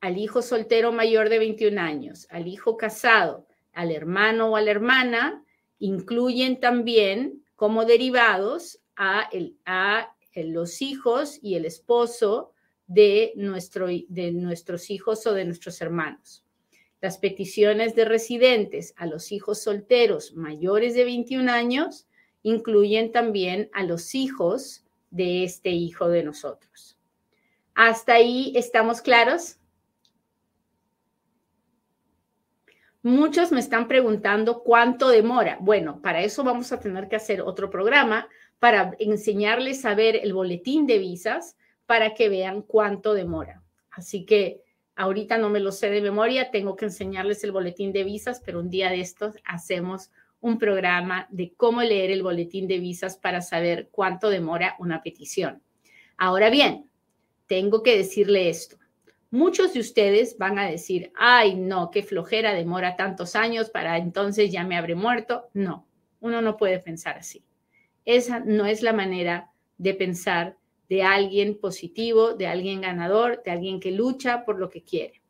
al 0.02 0.18
hijo 0.18 0.42
soltero 0.42 0.92
mayor 0.92 1.30
de 1.30 1.40
21 1.40 1.80
años, 1.80 2.28
al 2.30 2.48
hijo 2.48 2.78
casado, 2.78 3.48
al 3.74 3.92
hermano 3.92 4.48
o 4.48 4.56
a 4.56 4.62
la 4.62 4.72
hermana, 4.72 5.44
incluyen 5.80 6.60
también 6.60 7.44
como 7.56 7.86
derivados 7.86 8.80
a, 8.96 9.30
los 10.36 10.82
hijos 10.82 11.40
y 11.42 11.56
el 11.56 11.66
esposo 11.66 12.54
de, 12.90 13.34
nuestro, 13.36 13.88
de 13.88 14.32
nuestros 14.32 14.90
hijos 14.90 15.26
o 15.28 15.34
de 15.34 15.46
nuestros 15.46 15.80
hermanos. 15.80 16.44
Las 17.00 17.20
peticiones 17.20 17.96
de 17.96 18.04
residentes 18.04 18.94
a 18.98 19.06
los 19.06 19.32
hijos 19.32 19.62
solteros 19.62 20.34
mayores 20.34 20.96
de 20.96 21.06
21 21.06 21.50
años 21.50 22.08
incluyen 22.42 23.12
también 23.12 23.70
a 23.74 23.84
los 23.84 24.16
hijos 24.16 24.84
de 25.12 25.44
este 25.44 25.70
hijo 25.70 26.10
de 26.10 26.24
nosotros. 26.24 26.98
¿Hasta 27.76 28.16
ahí 28.16 28.52
estamos 28.56 29.02
claros? 29.02 29.58
Muchos 33.04 33.52
me 33.52 33.60
están 33.60 33.88
preguntando 33.88 34.64
cuánto 34.64 35.10
demora. 35.10 35.58
Bueno, 35.62 36.02
para 36.02 36.22
eso 36.22 36.44
vamos 36.44 36.72
a 36.72 36.80
tener 36.80 37.08
que 37.08 37.16
hacer 37.16 37.42
otro 37.42 37.70
programa 37.70 38.28
para 38.58 38.96
enseñarles 39.00 39.86
a 39.86 39.94
ver 39.94 40.18
el 40.18 40.34
boletín 40.34 40.86
de 40.88 40.98
visas 40.98 41.56
para 41.90 42.14
que 42.14 42.30
vean 42.30 42.62
cuánto 42.62 43.16
demora. 43.16 43.64
Así 43.90 44.24
que 44.24 44.62
ahorita 44.96 45.40
no 45.40 45.50
me 45.50 45.60
lo 45.60 45.72
sé 45.72 45.90
de 45.90 46.04
memoria, 46.04 46.52
tengo 46.52 46.76
que 46.76 46.86
enseñarles 46.86 47.44
el 47.44 47.52
boletín 47.52 47.92
de 47.92 48.04
visas, 48.04 48.44
pero 48.46 48.60
un 48.60 48.70
día 48.70 48.92
de 48.92 49.02
estos 49.02 49.38
hacemos 49.44 50.12
un 50.40 50.60
programa 50.60 51.26
de 51.32 51.52
cómo 51.58 51.82
leer 51.82 52.12
el 52.12 52.22
boletín 52.22 52.68
de 52.68 52.78
visas 52.78 53.18
para 53.18 53.42
saber 53.42 53.90
cuánto 53.92 54.30
demora 54.30 54.76
una 54.78 55.02
petición. 55.02 55.64
Ahora 56.16 56.52
bien, 56.52 56.92
tengo 57.48 57.82
que 57.82 57.98
decirle 57.98 58.50
esto. 58.50 58.78
Muchos 59.32 59.74
de 59.74 59.80
ustedes 59.80 60.38
van 60.38 60.60
a 60.60 60.70
decir, 60.70 61.12
ay, 61.16 61.56
no, 61.56 61.90
qué 61.90 62.04
flojera, 62.04 62.54
demora 62.54 62.98
tantos 62.98 63.36
años, 63.36 63.72
para 63.72 63.98
entonces 63.98 64.52
ya 64.52 64.64
me 64.64 64.78
habré 64.78 64.94
muerto. 64.94 65.50
No, 65.56 65.88
uno 66.20 66.44
no 66.44 66.56
puede 66.56 66.78
pensar 66.78 67.18
así. 67.18 67.44
Esa 68.06 68.42
no 68.42 68.68
es 68.68 68.84
la 68.84 68.94
manera 68.94 69.50
de 69.80 69.96
pensar 69.96 70.59
de 70.90 71.04
alguien 71.04 71.58
positivo, 71.60 72.34
de 72.34 72.48
alguien 72.48 72.82
ganador, 72.82 73.42
de 73.44 73.52
alguien 73.52 73.80
que 73.80 73.92
lucha 73.92 74.44
por 74.44 74.60
lo 74.60 74.70
que 74.70 74.84
quiere. 74.84 75.22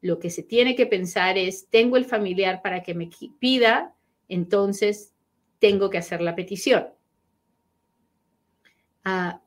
Lo 0.00 0.18
que 0.18 0.30
se 0.30 0.42
tiene 0.42 0.76
que 0.76 0.86
pensar 0.86 1.38
es, 1.38 1.68
tengo 1.68 1.96
el 1.96 2.04
familiar 2.04 2.60
para 2.62 2.82
que 2.82 2.94
me 2.94 3.08
pida, 3.38 3.94
entonces 4.28 5.14
tengo 5.58 5.88
que 5.88 5.98
hacer 5.98 6.20
la 6.20 6.34
petición. 6.34 6.88
Ah, 9.04 9.40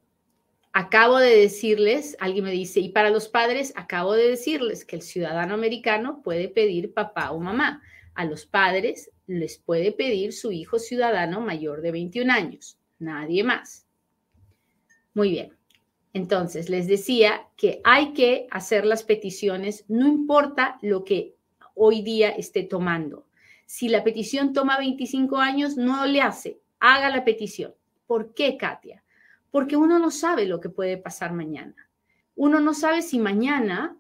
Acabo 0.72 1.18
de 1.18 1.36
decirles, 1.36 2.16
alguien 2.20 2.46
me 2.46 2.52
dice, 2.52 2.80
y 2.80 2.90
para 2.90 3.10
los 3.10 3.28
padres, 3.28 3.74
acabo 3.76 4.14
de 4.14 4.30
decirles 4.30 4.86
que 4.86 4.96
el 4.96 5.02
ciudadano 5.02 5.56
americano 5.56 6.22
puede 6.24 6.48
pedir 6.48 6.94
papá 6.94 7.32
o 7.32 7.40
mamá. 7.40 7.82
A 8.14 8.24
los 8.24 8.46
padres 8.46 9.12
les 9.26 9.58
puede 9.58 9.92
pedir 9.92 10.32
su 10.32 10.52
hijo 10.52 10.78
ciudadano 10.78 11.42
mayor 11.42 11.82
de 11.82 11.92
21 11.92 12.32
años, 12.32 12.78
nadie 13.00 13.44
más. 13.44 13.89
Muy 15.14 15.32
bien. 15.32 15.58
Entonces, 16.14 16.70
les 16.70 16.88
decía 16.88 17.48
que 17.56 17.82
hay 17.84 18.14
que 18.14 18.48
hacer 18.52 18.86
las 18.86 19.04
peticiones, 19.04 19.86
no 19.88 20.08
importa 20.08 20.80
lo 20.82 21.04
que 21.04 21.36
hoy 21.76 22.02
día 22.02 22.30
esté 22.30 22.64
tomando. 22.64 23.28
Si 23.66 23.90
la 23.90 24.04
petición 24.04 24.54
toma 24.54 24.80
25 24.80 25.38
años, 25.38 25.78
no 25.78 26.06
le 26.06 26.22
hace, 26.22 26.60
haga 26.80 27.10
la 27.10 27.24
petición. 27.24 27.76
¿Por 28.08 28.34
qué, 28.34 28.58
Katia? 28.58 29.04
Porque 29.52 29.78
uno 29.78 30.00
no 30.00 30.10
sabe 30.10 30.46
lo 30.46 30.60
que 30.60 30.70
puede 30.70 30.98
pasar 30.98 31.34
mañana. 31.34 31.76
Uno 32.36 32.60
no 32.60 32.74
sabe 32.74 33.02
si 33.04 33.20
mañana 33.20 33.96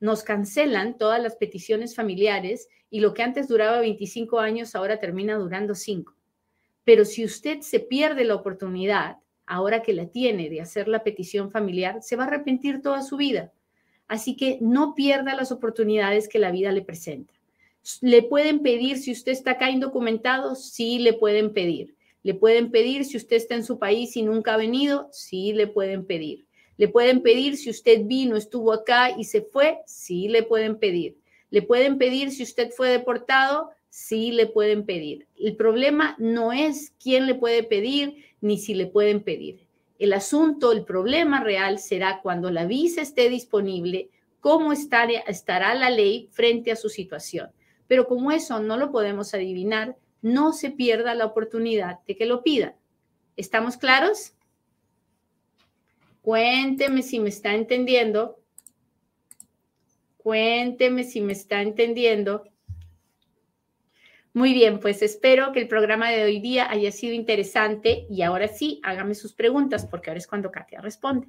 nos 0.00 0.22
cancelan 0.22 0.98
todas 0.98 1.22
las 1.22 1.36
peticiones 1.36 1.94
familiares 1.94 2.68
y 2.90 3.00
lo 3.00 3.14
que 3.14 3.22
antes 3.22 3.48
duraba 3.48 3.80
25 3.80 4.40
años 4.40 4.74
ahora 4.74 4.98
termina 4.98 5.36
durando 5.36 5.74
5. 5.74 6.14
Pero 6.84 7.04
si 7.04 7.24
usted 7.24 7.60
se 7.60 7.80
pierde 7.80 8.24
la 8.24 8.34
oportunidad, 8.34 9.18
ahora 9.46 9.82
que 9.82 9.92
la 9.92 10.06
tiene 10.06 10.48
de 10.50 10.60
hacer 10.60 10.88
la 10.88 11.02
petición 11.02 11.50
familiar, 11.50 12.02
se 12.02 12.16
va 12.16 12.24
a 12.24 12.26
arrepentir 12.26 12.82
toda 12.82 13.02
su 13.02 13.16
vida. 13.16 13.52
Así 14.08 14.36
que 14.36 14.58
no 14.60 14.94
pierda 14.94 15.34
las 15.34 15.52
oportunidades 15.52 16.28
que 16.28 16.38
la 16.38 16.50
vida 16.50 16.72
le 16.72 16.82
presenta. 16.82 17.32
¿Le 18.00 18.22
pueden 18.22 18.60
pedir 18.60 18.98
si 18.98 19.12
usted 19.12 19.32
está 19.32 19.52
acá 19.52 19.70
indocumentado? 19.70 20.54
Sí, 20.54 20.98
le 20.98 21.12
pueden 21.12 21.52
pedir. 21.52 21.94
¿Le 22.22 22.34
pueden 22.34 22.70
pedir 22.70 23.04
si 23.04 23.18
usted 23.18 23.36
está 23.36 23.54
en 23.54 23.64
su 23.64 23.78
país 23.78 24.16
y 24.16 24.22
nunca 24.22 24.54
ha 24.54 24.56
venido? 24.56 25.08
Sí, 25.12 25.52
le 25.52 25.66
pueden 25.66 26.06
pedir. 26.06 26.46
¿Le 26.76 26.88
pueden 26.88 27.22
pedir 27.22 27.56
si 27.56 27.70
usted 27.70 28.04
vino, 28.04 28.36
estuvo 28.36 28.72
acá 28.72 29.10
y 29.16 29.24
se 29.24 29.42
fue? 29.42 29.78
Sí, 29.86 30.28
le 30.28 30.42
pueden 30.42 30.78
pedir. 30.78 31.18
¿Le 31.50 31.62
pueden 31.62 31.98
pedir 31.98 32.30
si 32.30 32.42
usted 32.42 32.70
fue 32.70 32.88
deportado? 32.88 33.70
Sí, 33.90 34.32
le 34.32 34.46
pueden 34.46 34.86
pedir. 34.86 35.28
El 35.38 35.54
problema 35.54 36.16
no 36.18 36.52
es 36.52 36.92
quién 36.98 37.26
le 37.26 37.34
puede 37.34 37.62
pedir 37.62 38.24
ni 38.44 38.58
si 38.58 38.74
le 38.74 38.86
pueden 38.86 39.22
pedir. 39.22 39.66
El 39.98 40.12
asunto, 40.12 40.70
el 40.72 40.84
problema 40.84 41.40
real 41.40 41.78
será 41.78 42.20
cuando 42.20 42.50
la 42.50 42.66
visa 42.66 43.00
esté 43.00 43.30
disponible, 43.30 44.10
cómo 44.40 44.70
estará 44.72 45.74
la 45.74 45.88
ley 45.88 46.28
frente 46.30 46.70
a 46.70 46.76
su 46.76 46.90
situación. 46.90 47.50
Pero 47.88 48.06
como 48.06 48.32
eso 48.32 48.60
no 48.60 48.76
lo 48.76 48.92
podemos 48.92 49.32
adivinar, 49.32 49.96
no 50.20 50.52
se 50.52 50.70
pierda 50.70 51.14
la 51.14 51.24
oportunidad 51.24 52.00
de 52.06 52.16
que 52.16 52.26
lo 52.26 52.42
pidan. 52.42 52.74
¿Estamos 53.38 53.78
claros? 53.78 54.34
Cuénteme 56.20 57.00
si 57.00 57.18
me 57.18 57.30
está 57.30 57.54
entendiendo. 57.54 58.38
Cuénteme 60.18 61.04
si 61.04 61.22
me 61.22 61.32
está 61.32 61.62
entendiendo. 61.62 62.44
Muy 64.34 64.52
bien, 64.52 64.80
pues 64.80 65.00
espero 65.00 65.52
que 65.52 65.60
el 65.60 65.68
programa 65.68 66.10
de 66.10 66.24
hoy 66.24 66.40
día 66.40 66.68
haya 66.68 66.90
sido 66.90 67.14
interesante 67.14 68.04
y 68.10 68.22
ahora 68.22 68.48
sí, 68.48 68.80
hágame 68.82 69.14
sus 69.14 69.32
preguntas 69.32 69.86
porque 69.86 70.10
ahora 70.10 70.18
es 70.18 70.26
cuando 70.26 70.50
Katia 70.50 70.80
responde. 70.80 71.28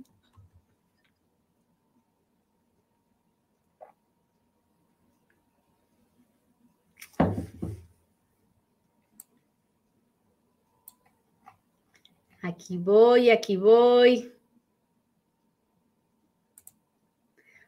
Aquí 12.41 12.77
voy, 12.77 13.29
aquí 13.29 13.57
voy. 13.57 14.34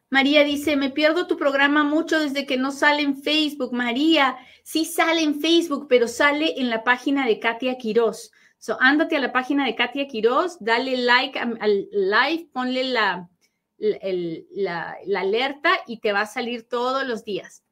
María 0.09 0.43
dice, 0.43 0.77
me 0.77 0.89
pierdo 0.89 1.27
tu 1.27 1.37
programa 1.37 1.83
mucho 1.83 2.19
desde 2.19 2.45
que 2.45 2.57
no 2.57 2.71
sale 2.71 3.01
en 3.01 3.21
Facebook. 3.21 3.73
María, 3.73 4.37
sí 4.63 4.85
sale 4.85 5.21
en 5.21 5.41
Facebook, 5.41 5.87
pero 5.89 6.07
sale 6.07 6.53
en 6.57 6.69
la 6.69 6.83
página 6.83 7.25
de 7.25 7.39
Katia 7.39 7.77
Quiroz. 7.77 8.31
So, 8.57 8.77
ándate 8.79 9.17
a 9.17 9.19
la 9.19 9.31
página 9.31 9.65
de 9.65 9.75
Katia 9.75 10.07
Quiroz, 10.07 10.57
dale 10.59 10.97
like 10.97 11.37
al 11.37 11.89
live, 11.91 12.49
ponle 12.53 12.85
la, 12.85 13.29
la, 13.77 14.97
la 15.05 15.19
alerta 15.19 15.71
y 15.85 15.99
te 15.99 16.11
va 16.11 16.21
a 16.21 16.25
salir 16.25 16.67
todos 16.67 17.05
los 17.05 17.23
días. 17.23 17.63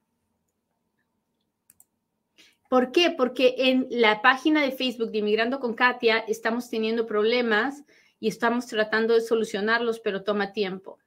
¿Por 2.70 2.92
qué? 2.92 3.12
Porque 3.12 3.56
en 3.58 3.88
la 3.90 4.22
página 4.22 4.62
de 4.62 4.72
Facebook 4.72 5.12
de 5.12 5.20
Inmigrando 5.20 5.60
con 5.60 5.74
Katia 5.74 6.20
estamos 6.28 6.70
teniendo 6.70 7.06
problemas 7.06 7.84
y 8.20 8.28
estamos 8.28 8.68
tratando 8.68 9.14
de 9.14 9.22
solucionarlos, 9.22 10.00
pero 10.00 10.24
toma 10.24 10.52
tiempo. 10.52 11.00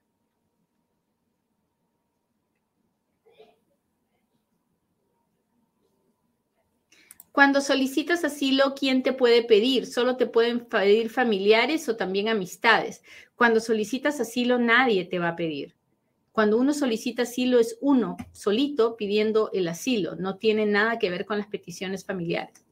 Cuando 7.39 7.61
solicitas 7.61 8.25
asilo, 8.25 8.75
¿quién 8.77 9.01
te 9.01 9.13
puede 9.13 9.43
pedir? 9.43 9.85
Solo 9.85 10.17
te 10.17 10.27
pueden 10.27 10.59
pedir 10.65 11.09
familiares 11.09 11.87
o 11.87 11.95
también 11.95 12.27
amistades. 12.27 13.01
Cuando 13.37 13.61
solicitas 13.61 14.19
asilo, 14.19 14.59
nadie 14.59 15.05
te 15.05 15.19
va 15.19 15.29
a 15.29 15.35
pedir. 15.37 15.73
Cuando 16.33 16.57
uno 16.57 16.73
solicita 16.73 17.21
asilo 17.21 17.57
es 17.57 17.77
uno 17.79 18.17
solito 18.33 18.97
pidiendo 18.97 19.51
el 19.53 19.69
asilo, 19.69 20.17
no 20.17 20.35
tiene 20.35 20.65
nada 20.65 20.99
que 20.99 21.09
ver 21.09 21.25
con 21.25 21.37
las 21.37 21.47
peticiones 21.47 22.03
familiares. 22.03 22.65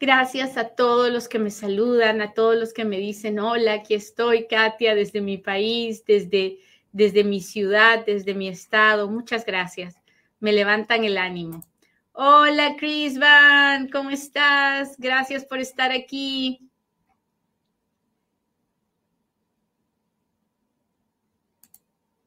Gracias 0.00 0.56
a 0.56 0.70
todos 0.70 1.12
los 1.12 1.28
que 1.28 1.38
me 1.38 1.52
saludan, 1.52 2.22
a 2.22 2.34
todos 2.34 2.56
los 2.56 2.72
que 2.72 2.84
me 2.84 2.98
dicen, 2.98 3.38
hola, 3.38 3.74
aquí 3.74 3.94
estoy, 3.94 4.48
Katia, 4.48 4.96
desde 4.96 5.20
mi 5.20 5.38
país, 5.38 6.04
desde, 6.04 6.58
desde 6.90 7.22
mi 7.22 7.40
ciudad, 7.40 8.04
desde 8.04 8.34
mi 8.34 8.48
estado. 8.48 9.08
Muchas 9.08 9.46
gracias 9.46 9.94
me 10.40 10.52
levantan 10.52 11.04
el 11.04 11.18
ánimo. 11.18 11.64
Hola, 12.12 12.76
Chris 12.78 13.18
Van, 13.18 13.88
¿cómo 13.88 14.10
estás? 14.10 14.96
Gracias 14.98 15.44
por 15.44 15.58
estar 15.60 15.92
aquí. 15.92 16.68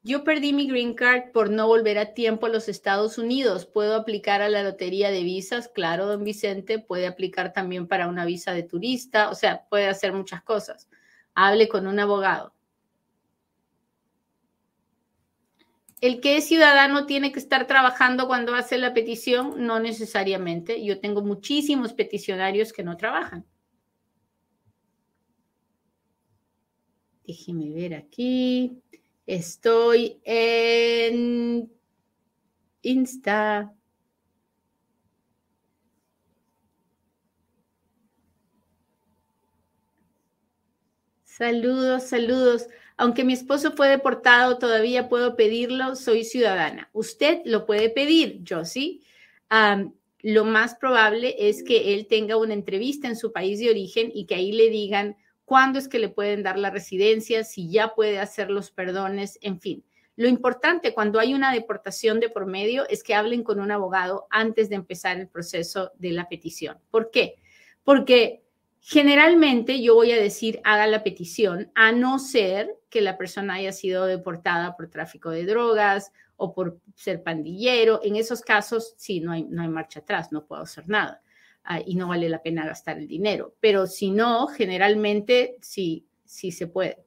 Yo 0.04 0.24
perdí 0.24 0.52
mi 0.52 0.66
green 0.66 0.94
card 0.94 1.30
por 1.32 1.48
no 1.48 1.68
volver 1.68 1.96
a 1.98 2.12
tiempo 2.12 2.46
a 2.46 2.48
los 2.48 2.68
Estados 2.68 3.18
Unidos. 3.18 3.66
¿Puedo 3.66 3.94
aplicar 3.94 4.42
a 4.42 4.48
la 4.48 4.64
lotería 4.64 5.12
de 5.12 5.22
visas? 5.22 5.68
Claro, 5.68 6.06
don 6.06 6.24
Vicente, 6.24 6.80
puede 6.80 7.06
aplicar 7.06 7.52
también 7.52 7.86
para 7.86 8.08
una 8.08 8.24
visa 8.24 8.52
de 8.52 8.64
turista, 8.64 9.30
o 9.30 9.36
sea, 9.36 9.64
puede 9.68 9.86
hacer 9.86 10.12
muchas 10.12 10.42
cosas. 10.42 10.88
Hable 11.34 11.68
con 11.68 11.86
un 11.86 12.00
abogado. 12.00 12.52
El 16.02 16.20
que 16.20 16.36
es 16.36 16.48
ciudadano 16.48 17.06
tiene 17.06 17.30
que 17.30 17.38
estar 17.38 17.68
trabajando 17.68 18.26
cuando 18.26 18.56
hace 18.56 18.76
la 18.76 18.92
petición, 18.92 19.54
no 19.64 19.78
necesariamente. 19.78 20.84
Yo 20.84 20.98
tengo 20.98 21.22
muchísimos 21.22 21.92
peticionarios 21.92 22.72
que 22.72 22.82
no 22.82 22.96
trabajan. 22.96 23.46
Déjeme 27.24 27.70
ver 27.70 27.94
aquí. 27.94 28.82
Estoy 29.26 30.20
en 30.24 31.70
Insta. 32.82 33.72
Saludos, 41.22 42.08
saludos. 42.08 42.66
Aunque 42.96 43.24
mi 43.24 43.32
esposo 43.32 43.72
fue 43.72 43.88
deportado, 43.88 44.58
todavía 44.58 45.08
puedo 45.08 45.36
pedirlo, 45.36 45.96
soy 45.96 46.24
ciudadana. 46.24 46.90
Usted 46.92 47.40
lo 47.44 47.66
puede 47.66 47.90
pedir, 47.90 48.38
yo 48.42 48.64
sí. 48.64 49.02
lo 50.20 50.44
más 50.44 50.76
probable 50.76 51.34
es 51.38 51.62
que 51.62 51.94
él 51.94 52.06
tenga 52.06 52.36
una 52.36 52.54
entrevista 52.54 53.08
en 53.08 53.16
su 53.16 53.32
país 53.32 53.58
de 53.58 53.70
origen 53.70 54.10
y 54.14 54.26
que 54.26 54.36
ahí 54.36 54.52
le 54.52 54.70
digan 54.70 55.16
cuándo 55.44 55.78
es 55.78 55.88
que 55.88 55.98
le 55.98 56.08
pueden 56.08 56.42
dar 56.42 56.58
la 56.58 56.70
residencia, 56.70 57.44
si 57.44 57.70
ya 57.70 57.94
puede 57.94 58.18
hacer 58.18 58.50
los 58.50 58.70
perdones, 58.70 59.38
en 59.42 59.60
fin. 59.60 59.84
Lo 60.16 60.28
importante 60.28 60.92
cuando 60.92 61.18
hay 61.18 61.34
una 61.34 61.52
deportación 61.52 62.20
de 62.20 62.28
por 62.28 62.46
medio 62.46 62.86
es 62.88 63.02
que 63.02 63.14
hablen 63.14 63.42
con 63.42 63.60
un 63.60 63.70
abogado 63.70 64.26
antes 64.30 64.68
de 64.68 64.76
empezar 64.76 65.18
el 65.18 65.28
proceso 65.28 65.90
de 65.98 66.12
la 66.12 66.28
petición. 66.28 66.78
¿Por 66.90 67.10
qué? 67.10 67.36
Porque 67.82 68.41
Generalmente 68.84 69.80
yo 69.80 69.94
voy 69.94 70.10
a 70.10 70.20
decir 70.20 70.60
haga 70.64 70.88
la 70.88 71.04
petición, 71.04 71.70
a 71.76 71.92
no 71.92 72.18
ser 72.18 72.68
que 72.90 73.00
la 73.00 73.16
persona 73.16 73.54
haya 73.54 73.72
sido 73.72 74.06
deportada 74.06 74.76
por 74.76 74.90
tráfico 74.90 75.30
de 75.30 75.46
drogas 75.46 76.10
o 76.36 76.52
por 76.52 76.80
ser 76.96 77.22
pandillero. 77.22 78.00
En 78.02 78.16
esos 78.16 78.40
casos, 78.40 78.94
sí, 78.96 79.20
no 79.20 79.30
hay, 79.30 79.44
no 79.44 79.62
hay 79.62 79.68
marcha 79.68 80.00
atrás, 80.00 80.32
no 80.32 80.46
puedo 80.46 80.62
hacer 80.62 80.88
nada 80.88 81.22
ah, 81.62 81.80
y 81.86 81.94
no 81.94 82.08
vale 82.08 82.28
la 82.28 82.42
pena 82.42 82.66
gastar 82.66 82.98
el 82.98 83.06
dinero. 83.06 83.54
Pero 83.60 83.86
si 83.86 84.10
no, 84.10 84.48
generalmente 84.48 85.56
sí, 85.60 86.04
sí 86.24 86.50
se 86.50 86.66
puede. 86.66 87.04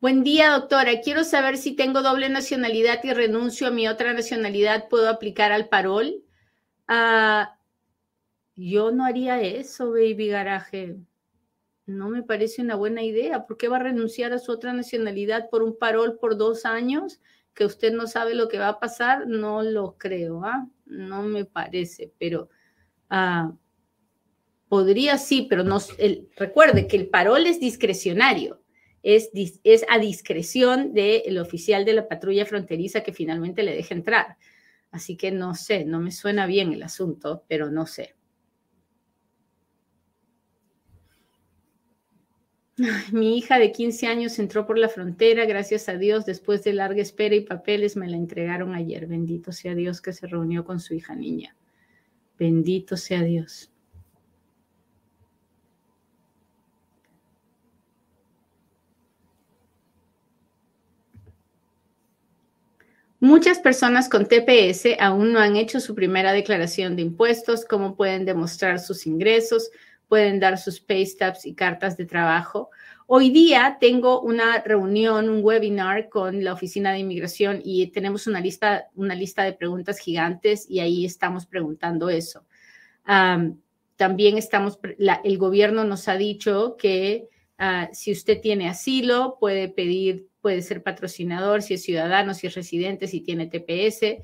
Buen 0.00 0.24
día, 0.24 0.52
doctora. 0.52 1.02
Quiero 1.02 1.24
saber 1.24 1.58
si 1.58 1.76
tengo 1.76 2.00
doble 2.00 2.30
nacionalidad 2.30 3.04
y 3.04 3.12
renuncio 3.12 3.66
a 3.66 3.70
mi 3.70 3.86
otra 3.86 4.14
nacionalidad, 4.14 4.88
¿puedo 4.88 5.10
aplicar 5.10 5.52
al 5.52 5.68
parol? 5.68 6.22
Uh, 6.88 7.55
yo 8.56 8.90
no 8.90 9.04
haría 9.04 9.40
eso, 9.42 9.90
baby 9.90 10.28
garaje. 10.28 10.96
No 11.84 12.08
me 12.08 12.22
parece 12.22 12.62
una 12.62 12.74
buena 12.74 13.02
idea. 13.02 13.46
¿Por 13.46 13.58
qué 13.58 13.68
va 13.68 13.76
a 13.76 13.82
renunciar 13.82 14.32
a 14.32 14.38
su 14.38 14.50
otra 14.50 14.72
nacionalidad 14.72 15.50
por 15.50 15.62
un 15.62 15.78
parol 15.78 16.18
por 16.18 16.36
dos 16.36 16.64
años? 16.64 17.20
Que 17.54 17.66
usted 17.66 17.92
no 17.92 18.06
sabe 18.06 18.34
lo 18.34 18.48
que 18.48 18.58
va 18.58 18.68
a 18.68 18.80
pasar. 18.80 19.28
No 19.28 19.62
lo 19.62 19.96
creo, 19.98 20.42
¿ah? 20.44 20.66
No 20.86 21.22
me 21.22 21.44
parece, 21.44 22.12
pero 22.18 22.48
ah, 23.10 23.52
podría 24.68 25.18
sí, 25.18 25.46
pero 25.48 25.62
no. 25.62 25.78
recuerde 26.36 26.88
que 26.88 26.96
el 26.96 27.08
parol 27.08 27.46
es 27.46 27.60
discrecionario. 27.60 28.62
es, 29.02 29.30
a 29.88 29.98
discreción 29.98 30.92
del 30.94 31.38
oficial 31.38 31.84
de 31.84 31.92
la 31.92 32.08
patrulla 32.08 32.46
fronteriza 32.46 33.02
que 33.02 33.12
finalmente 33.12 33.62
le 33.62 33.74
deje 33.74 33.94
entrar. 33.94 34.38
Así 34.90 35.16
que 35.16 35.30
no 35.30 35.54
sé, 35.54 35.84
no 35.84 36.00
me 36.00 36.10
suena 36.10 36.46
bien 36.46 36.72
el 36.72 36.82
asunto, 36.82 37.44
pero 37.48 37.70
no 37.70 37.86
sé. 37.86 38.15
Mi 43.12 43.38
hija 43.38 43.58
de 43.58 43.72
15 43.72 44.06
años 44.06 44.38
entró 44.38 44.66
por 44.66 44.76
la 44.76 44.90
frontera, 44.90 45.46
gracias 45.46 45.88
a 45.88 45.96
Dios, 45.96 46.26
después 46.26 46.62
de 46.62 46.74
larga 46.74 47.00
espera 47.00 47.34
y 47.34 47.40
papeles 47.40 47.96
me 47.96 48.06
la 48.06 48.16
entregaron 48.16 48.74
ayer. 48.74 49.06
Bendito 49.06 49.50
sea 49.50 49.74
Dios 49.74 50.02
que 50.02 50.12
se 50.12 50.26
reunió 50.26 50.64
con 50.64 50.78
su 50.78 50.92
hija 50.94 51.14
niña. 51.14 51.56
Bendito 52.38 52.98
sea 52.98 53.22
Dios. 53.22 53.70
Muchas 63.18 63.58
personas 63.58 64.10
con 64.10 64.26
TPS 64.26 64.98
aún 65.00 65.32
no 65.32 65.40
han 65.40 65.56
hecho 65.56 65.80
su 65.80 65.94
primera 65.94 66.34
declaración 66.34 66.94
de 66.94 67.02
impuestos, 67.02 67.64
cómo 67.64 67.96
pueden 67.96 68.26
demostrar 68.26 68.78
sus 68.78 69.06
ingresos, 69.06 69.70
pueden 70.08 70.40
dar 70.40 70.58
sus 70.58 70.80
pay 70.80 71.04
stubs 71.04 71.46
y 71.46 71.54
cartas 71.54 71.96
de 71.96 72.06
trabajo. 72.06 72.70
Hoy 73.08 73.30
día 73.30 73.78
tengo 73.80 74.20
una 74.20 74.60
reunión, 74.62 75.28
un 75.28 75.44
webinar 75.44 76.08
con 76.08 76.42
la 76.42 76.52
Oficina 76.52 76.92
de 76.92 76.98
Inmigración 76.98 77.60
y 77.64 77.86
tenemos 77.88 78.26
una 78.26 78.40
lista, 78.40 78.88
una 78.94 79.14
lista 79.14 79.44
de 79.44 79.52
preguntas 79.52 79.98
gigantes 79.98 80.68
y 80.68 80.80
ahí 80.80 81.04
estamos 81.04 81.46
preguntando 81.46 82.08
eso. 82.08 82.44
también 83.96 84.36
estamos, 84.36 84.78
el 85.24 85.38
gobierno 85.38 85.84
nos 85.84 86.08
ha 86.08 86.16
dicho 86.16 86.76
que 86.76 87.28
ah, 87.58 87.88
si 87.92 88.12
usted 88.12 88.40
tiene 88.40 88.68
asilo, 88.68 89.38
puede 89.40 89.68
pedir, 89.68 90.28
puede 90.40 90.62
ser 90.62 90.82
patrocinador, 90.82 91.62
si 91.62 91.74
es 91.74 91.82
ciudadano, 91.82 92.34
si 92.34 92.48
es 92.48 92.54
residente, 92.54 93.06
si 93.06 93.20
tiene 93.20 93.46
TPS, 93.46 94.22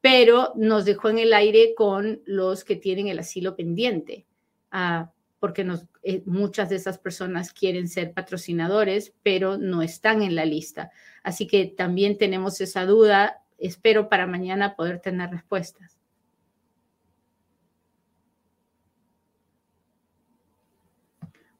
pero 0.00 0.52
nos 0.56 0.84
dejó 0.84 1.10
en 1.10 1.18
el 1.18 1.32
aire 1.34 1.74
con 1.76 2.22
los 2.24 2.64
que 2.64 2.76
tienen 2.76 3.08
el 3.08 3.18
asilo 3.18 3.54
pendiente. 3.54 4.26
Ah, 4.70 5.12
porque 5.42 5.66
eh, 6.04 6.22
muchas 6.24 6.68
de 6.68 6.76
esas 6.76 6.98
personas 6.98 7.52
quieren 7.52 7.88
ser 7.88 8.12
patrocinadores, 8.12 9.12
pero 9.24 9.58
no 9.58 9.82
están 9.82 10.22
en 10.22 10.36
la 10.36 10.44
lista. 10.44 10.92
Así 11.24 11.48
que 11.48 11.66
también 11.66 12.16
tenemos 12.16 12.60
esa 12.60 12.86
duda. 12.86 13.42
Espero 13.58 14.08
para 14.08 14.28
mañana 14.28 14.76
poder 14.76 15.00
tener 15.00 15.30
respuestas. 15.30 15.98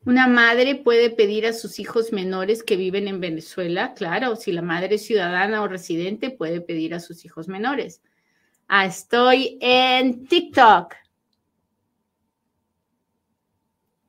Una 0.05 0.29
madre 0.29 0.77
puede 0.77 1.11
pedir 1.11 1.45
a 1.45 1.53
sus 1.53 1.81
hijos 1.81 2.13
menores 2.13 2.63
que 2.63 2.77
viven 2.77 3.09
en 3.09 3.19
Venezuela, 3.19 3.95
claro, 3.95 4.37
si 4.37 4.53
la 4.53 4.63
madre 4.63 4.95
es 4.95 5.05
ciudadana 5.05 5.61
o 5.61 5.67
residente, 5.67 6.31
puede 6.31 6.61
pedir 6.61 6.95
a 6.95 7.01
sus 7.01 7.25
hijos 7.25 7.49
menores. 7.49 8.01
Ah, 8.69 8.87
estoy 8.87 9.59
en 9.61 10.25
TikTok. 10.29 11.02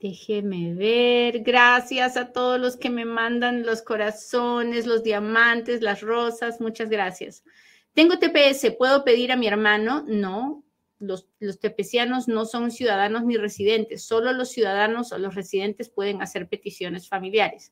Déjeme 0.03 0.73
ver. 0.73 1.43
Gracias 1.43 2.17
a 2.17 2.33
todos 2.33 2.59
los 2.59 2.75
que 2.75 2.89
me 2.89 3.05
mandan 3.05 3.65
los 3.65 3.81
corazones, 3.81 4.85
los 4.85 5.01
diamantes, 5.01 5.81
las 5.81 6.01
rosas. 6.01 6.59
Muchas 6.59 6.89
gracias. 6.89 7.45
Tengo 7.93 8.19
TPS. 8.19 8.71
¿Puedo 8.77 9.05
pedir 9.05 9.31
a 9.31 9.37
mi 9.37 9.47
hermano? 9.47 10.03
No. 10.05 10.61
Los, 10.99 11.29
los 11.39 11.57
tepecianos 11.57 12.27
no 12.27 12.43
son 12.43 12.69
ciudadanos 12.71 13.23
ni 13.23 13.37
residentes. 13.37 14.03
Solo 14.03 14.33
los 14.33 14.49
ciudadanos 14.49 15.13
o 15.13 15.17
los 15.19 15.35
residentes 15.35 15.87
pueden 15.87 16.21
hacer 16.21 16.49
peticiones 16.49 17.07
familiares. 17.07 17.71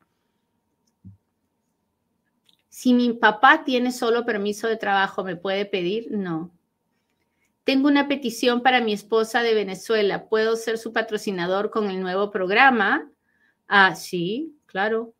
Si 2.69 2.93
mi 2.93 3.11
papá 3.11 3.65
tiene 3.65 3.91
solo 3.91 4.25
permiso 4.25 4.69
de 4.69 4.77
trabajo, 4.77 5.25
¿me 5.25 5.35
puede 5.35 5.65
pedir? 5.65 6.07
No. 6.11 6.49
Tengo 7.63 7.87
una 7.87 8.07
petición 8.07 8.61
para 8.61 8.81
mi 8.81 8.93
esposa 8.93 9.43
de 9.43 9.53
Venezuela. 9.53 10.27
¿Puedo 10.27 10.55
ser 10.55 10.77
su 10.77 10.93
patrocinador 10.93 11.69
con 11.69 11.89
el 11.89 12.01
nuevo 12.01 12.31
programa? 12.31 13.11
Ah, 13.67 13.95
sí, 13.95 14.55
claro. 14.65 15.13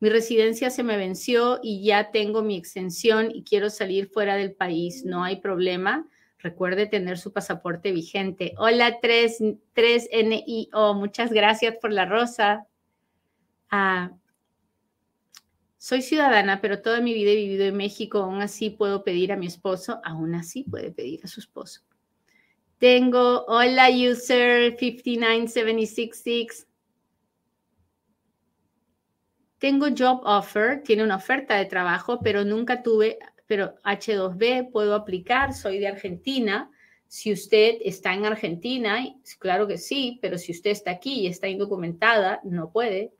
Mi 0.00 0.10
residencia 0.10 0.68
se 0.70 0.82
me 0.82 0.96
venció 0.96 1.60
y 1.62 1.84
ya 1.84 2.10
tengo 2.10 2.42
mi 2.42 2.56
extensión 2.56 3.30
y 3.32 3.44
quiero 3.44 3.70
salir 3.70 4.08
fuera 4.08 4.34
del 4.36 4.52
país. 4.52 5.04
No 5.04 5.24
hay 5.24 5.36
problema. 5.36 6.06
Recuerde 6.38 6.86
tener 6.86 7.18
su 7.18 7.32
pasaporte 7.32 7.92
vigente. 7.92 8.54
Hola 8.58 8.98
3, 9.00 9.40
3NIO. 9.74 10.94
Muchas 10.94 11.32
gracias 11.32 11.76
por 11.80 11.92
la 11.92 12.04
rosa. 12.04 12.66
Ah, 13.70 14.10
soy 15.86 16.02
ciudadana, 16.02 16.60
pero 16.60 16.82
toda 16.82 17.00
mi 17.00 17.14
vida 17.14 17.30
he 17.30 17.36
vivido 17.36 17.64
en 17.64 17.76
México, 17.76 18.18
aún 18.18 18.42
así 18.42 18.70
puedo 18.70 19.04
pedir 19.04 19.30
a 19.30 19.36
mi 19.36 19.46
esposo, 19.46 20.00
aún 20.02 20.34
así 20.34 20.64
puede 20.64 20.90
pedir 20.90 21.20
a 21.22 21.28
su 21.28 21.38
esposo. 21.38 21.82
Tengo, 22.78 23.44
hola 23.46 23.88
user 23.90 24.76
59766. 24.76 26.66
Tengo 29.58 29.86
job 29.96 30.22
offer, 30.24 30.82
tiene 30.82 31.04
una 31.04 31.14
oferta 31.18 31.54
de 31.56 31.66
trabajo, 31.66 32.18
pero 32.20 32.44
nunca 32.44 32.82
tuve, 32.82 33.20
pero 33.46 33.76
H2B 33.84 34.72
puedo 34.72 34.92
aplicar, 34.92 35.54
soy 35.54 35.78
de 35.78 35.86
Argentina. 35.86 36.68
Si 37.06 37.32
usted 37.32 37.76
está 37.80 38.12
en 38.12 38.26
Argentina, 38.26 39.06
claro 39.38 39.68
que 39.68 39.78
sí, 39.78 40.18
pero 40.20 40.36
si 40.36 40.50
usted 40.50 40.72
está 40.72 40.90
aquí 40.90 41.20
y 41.20 41.26
está 41.28 41.46
indocumentada, 41.46 42.40
no 42.42 42.72
puede. 42.72 43.12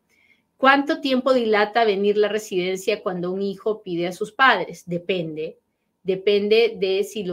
¿Cuánto 0.57 1.03
tiempo 1.03 1.35
dilata 1.35 1.85
venir 1.85 2.17
la 2.17 2.29
residencia 2.29 3.03
cuando 3.03 3.31
un 3.31 3.43
hijo 3.43 3.83
pide 3.83 4.07
a 4.07 4.13
sus 4.13 4.33
padres? 4.33 4.85
Depende. 4.87 5.59
Depende 6.03 6.77
de 6.79 7.05
si 7.05 7.27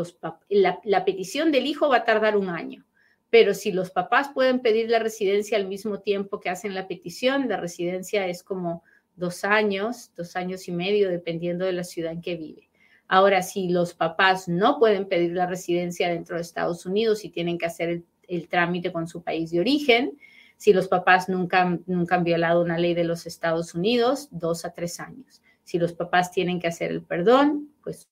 la, 0.50 1.06
petición 1.06 1.52
del 1.52 1.68
hijo 1.68 1.88
va 1.88 1.98
a 1.98 2.06
tardar 2.06 2.36
un 2.36 2.50
año, 2.50 2.84
pero 3.30 3.54
si 3.54 3.72
los 3.72 3.92
papás 3.92 4.30
pueden 4.34 4.60
pedir 4.62 4.90
la 4.90 5.00
residencia 5.00 5.58
al 5.58 5.68
mismo 5.68 6.00
tiempo 6.00 6.40
que 6.40 6.50
hacen 6.50 6.74
la 6.74 6.88
petición, 6.88 7.48
la 7.48 7.58
residencia 7.58 8.28
es 8.28 8.44
como 8.44 8.84
dos 9.16 9.44
años, 9.46 10.12
dos 10.16 10.36
años 10.36 10.68
y 10.68 10.72
medio, 10.72 11.10
dependiendo 11.10 11.66
de 11.66 11.74
la 11.74 11.84
ciudad 11.84 12.12
en 12.12 12.22
que 12.22 12.36
vive. 12.36 12.70
Ahora, 13.08 13.44
si 13.44 13.70
los 13.70 13.94
papás 13.94 14.48
no 14.48 14.80
pueden 14.80 15.08
pedir 15.08 15.34
la 15.34 15.46
residencia 15.46 16.10
dentro 16.10 16.36
de 16.36 16.42
Estados 16.42 16.86
Unidos 16.86 17.24
y 17.24 17.30
tienen 17.30 17.60
que 17.60 17.68
hacer 17.68 18.02
el 18.28 18.48
trámite 18.48 18.92
con 18.92 19.08
su 19.08 19.22
país 19.22 19.52
de 19.52 19.60
origen, 19.60 20.18
si 20.58 20.74
los 20.74 20.88
papás 20.88 21.30
nunca, 21.30 21.80
nunca 21.86 22.16
han 22.16 22.24
violado 22.24 22.62
una 22.62 22.78
ley 22.78 22.94
de 22.94 23.04
los 23.04 23.26
Estados 23.26 23.74
Unidos, 23.76 24.30
dos 24.32 24.66
a 24.66 24.74
tres 24.74 25.00
años. 25.00 25.42
Si 25.63 25.78
los 25.78 25.94
papás 25.94 26.32
tienen 26.32 26.60
que 26.60 26.68
hacer 26.68 26.92
el 26.92 27.04
perdón, 27.04 27.70
pues 27.84 28.10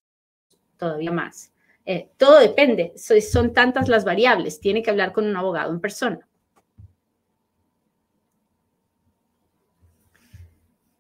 todavía 0.78 1.12
más. 1.12 1.54
Eh, 1.86 2.12
todo 2.18 2.40
depende, 2.40 2.94
son 2.96 3.54
tantas 3.54 3.90
las 3.90 4.06
variables, 4.06 4.60
tiene 4.60 4.84
que 4.84 4.92
hablar 4.92 5.12
con 5.12 5.26
un 5.26 5.36
abogado 5.36 5.72
en 5.72 5.80
persona. 5.80 6.28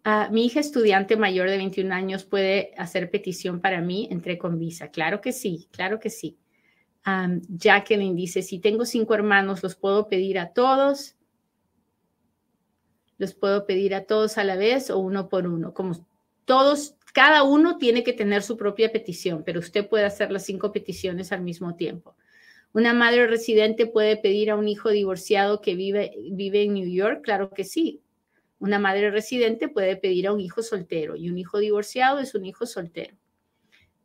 Ah, 0.03 0.29
mi 0.31 0.45
hija 0.45 0.59
estudiante 0.59 1.15
mayor 1.15 1.47
de 1.47 1.57
21 1.57 1.93
años 1.93 2.23
puede 2.23 2.73
hacer 2.75 3.11
petición 3.11 3.61
para 3.61 3.81
mí, 3.81 4.07
entre 4.09 4.39
con 4.39 4.57
visa. 4.57 4.89
Claro 4.89 5.21
que 5.21 5.31
sí, 5.31 5.67
claro 5.71 5.99
que 5.99 6.09
sí. 6.09 6.39
Jacqueline 7.49 8.15
dice, 8.15 8.41
si 8.41 8.59
tengo 8.59 8.85
cinco 8.85 9.13
hermanos, 9.13 9.61
¿los 9.61 9.75
puedo 9.75 10.07
pedir 10.07 10.39
a 10.39 10.53
todos? 10.53 11.15
Los 13.21 13.35
puedo 13.35 13.67
pedir 13.67 13.93
a 13.93 14.05
todos 14.05 14.39
a 14.39 14.43
la 14.43 14.55
vez 14.55 14.89
o 14.89 14.97
uno 14.97 15.29
por 15.29 15.45
uno. 15.45 15.75
Como 15.75 16.07
todos, 16.45 16.95
cada 17.13 17.43
uno 17.43 17.77
tiene 17.77 18.03
que 18.03 18.13
tener 18.13 18.41
su 18.41 18.57
propia 18.57 18.91
petición, 18.91 19.43
pero 19.45 19.59
usted 19.59 19.87
puede 19.87 20.05
hacer 20.05 20.31
las 20.31 20.43
cinco 20.43 20.71
peticiones 20.71 21.31
al 21.31 21.41
mismo 21.41 21.75
tiempo. 21.75 22.15
¿Una 22.73 22.95
madre 22.95 23.27
residente 23.27 23.85
puede 23.85 24.17
pedir 24.17 24.49
a 24.49 24.55
un 24.55 24.67
hijo 24.67 24.89
divorciado 24.89 25.61
que 25.61 25.75
vive, 25.75 26.15
vive 26.31 26.63
en 26.63 26.73
New 26.73 26.89
York? 26.89 27.21
Claro 27.21 27.51
que 27.51 27.63
sí. 27.63 28.01
Una 28.57 28.79
madre 28.79 29.11
residente 29.11 29.69
puede 29.69 29.97
pedir 29.97 30.25
a 30.25 30.33
un 30.33 30.39
hijo 30.39 30.63
soltero 30.63 31.15
y 31.15 31.29
un 31.29 31.37
hijo 31.37 31.59
divorciado 31.59 32.17
es 32.17 32.33
un 32.33 32.45
hijo 32.45 32.65
soltero. 32.65 33.15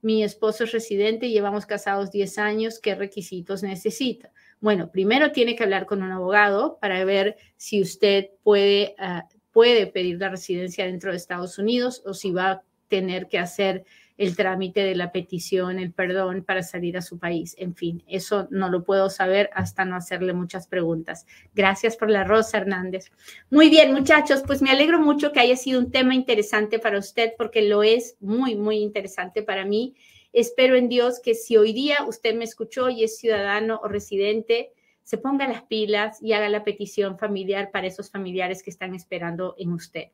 Mi 0.02 0.24
esposo 0.24 0.64
es 0.64 0.72
residente, 0.72 1.31
llevamos 1.31 1.64
casados 1.64 2.11
10 2.11 2.37
años, 2.37 2.81
¿qué 2.81 2.94
requisitos 2.94 3.62
necesita? 3.62 4.31
Bueno, 4.61 4.90
primero 4.90 5.33
tiene 5.33 5.55
que 5.55 5.64
hablar 5.64 5.87
con 5.87 6.03
un 6.03 6.12
abogado 6.12 6.79
para 6.81 7.05
ver 7.05 7.37
si 7.57 7.81
usted 7.83 8.31
puede, 8.42 8.95
ah, 8.99 9.29
puede 9.53 9.87
pedir 9.87 10.19
la 10.19 10.31
residencia 10.31 10.87
dentro 10.87 11.11
de 11.11 11.16
Estados 11.16 11.59
Unidos 11.59 12.03
o 12.07 12.14
si 12.14 12.31
va 12.31 12.51
a 12.51 12.62
tener 12.88 13.29
que 13.29 13.38
hacer 13.38 13.85
el 14.19 14.35
trámite 14.35 14.83
de 14.83 14.95
la 14.95 15.12
petición, 15.12 15.79
el 15.79 15.92
perdón 15.92 16.42
para 16.42 16.62
salir 16.62 16.97
a 16.97 17.03
su 17.03 17.19
país. 17.19 17.55
En 17.59 17.75
fin, 17.75 18.03
eso 18.07 18.49
no 18.51 18.71
lo 18.71 18.83
puedo 18.83 19.11
saber 19.11 19.51
hasta 19.53 19.85
no 19.85 19.97
hacerle 19.97 20.33
muchas 20.33 20.66
preguntas. 20.66 21.27
Gracias 21.55 21.97
por 21.97 22.11
la 22.11 22.25
rosa, 22.25 22.59
Hernández. 22.59 23.12
Muy 23.51 23.69
bien, 23.69 23.92
muchachos, 23.92 24.42
pues 24.47 24.62
me 24.62 24.71
alegro 24.71 25.01
mucho 25.01 25.33
que 25.33 25.40
haya 25.40 25.57
sido 25.57 25.81
un 25.81 25.90
tema 25.90 26.14
interesante 26.14 26.79
para 26.79 26.99
usted 26.99 27.33
porque 27.37 27.62
lo 27.62 27.83
es 27.83 28.16
muy, 28.21 28.57
muy 28.57 28.79
interesante 28.79 29.42
para 29.42 29.64
mí 29.64 29.95
Espero 30.37 30.77
en 30.77 30.90
Dios 30.90 31.18
que 31.18 31.35
si 31.35 31.57
hoy 31.57 31.72
día 31.72 32.05
usted 32.07 32.35
me 32.35 32.44
escuchó 32.44 32.90
y 32.90 33.03
es 33.03 33.16
ciudadano 33.16 33.81
o 33.83 33.88
residente, 33.88 34.70
se 35.03 35.16
ponga 35.16 35.49
las 35.49 35.62
pilas 35.62 36.22
y 36.22 36.35
haga 36.35 36.51
la 36.51 36.62
petición 36.62 37.18
familiar 37.18 37.70
para 37.70 37.87
esos 37.87 38.11
familiares 38.11 38.62
que 38.62 38.68
están 38.68 38.94
esperando 38.94 39.55
en 39.57 39.72
usted. 39.72 40.09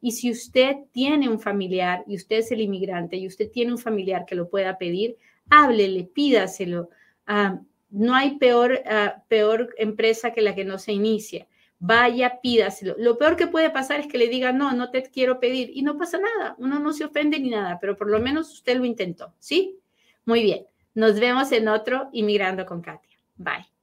Y 0.00 0.10
si 0.10 0.32
usted 0.32 0.78
tiene 0.90 1.28
un 1.28 1.38
familiar 1.38 2.02
y 2.08 2.16
usted 2.16 2.38
es 2.38 2.50
el 2.50 2.60
inmigrante 2.60 3.18
y 3.18 3.28
usted 3.28 3.52
tiene 3.52 3.70
un 3.70 3.78
familiar 3.78 4.26
que 4.26 4.34
lo 4.34 4.48
pueda 4.48 4.78
pedir, 4.78 5.16
háblele, 5.48 6.10
pídaselo. 6.12 6.90
Ah, 7.28 7.60
no 7.90 8.16
hay 8.16 8.36
peor, 8.38 8.82
ah, 8.84 9.22
peor 9.28 9.76
empresa 9.78 10.32
que 10.32 10.42
la 10.42 10.56
que 10.56 10.64
no 10.64 10.80
se 10.80 10.92
inicia. 10.92 11.46
Vaya, 11.80 12.40
pídaselo. 12.40 12.94
Lo 12.98 13.18
peor 13.18 13.36
que 13.36 13.46
puede 13.46 13.70
pasar 13.70 14.00
es 14.00 14.08
que 14.08 14.18
le 14.18 14.28
diga, 14.28 14.52
no, 14.52 14.72
no 14.72 14.90
te 14.90 15.02
quiero 15.02 15.38
pedir. 15.38 15.70
Y 15.72 15.82
no 15.82 15.96
pasa 15.96 16.18
nada. 16.18 16.56
Uno 16.58 16.78
no 16.78 16.92
se 16.92 17.04
ofende 17.04 17.38
ni 17.38 17.50
nada, 17.50 17.78
pero 17.80 17.96
por 17.96 18.10
lo 18.10 18.20
menos 18.20 18.52
usted 18.52 18.76
lo 18.76 18.84
intentó. 18.84 19.34
¿Sí? 19.38 19.78
Muy 20.24 20.42
bien. 20.42 20.66
Nos 20.94 21.20
vemos 21.20 21.52
en 21.52 21.68
otro 21.68 22.08
Inmigrando 22.12 22.66
con 22.66 22.82
Katia. 22.82 23.16
Bye. 23.36 23.77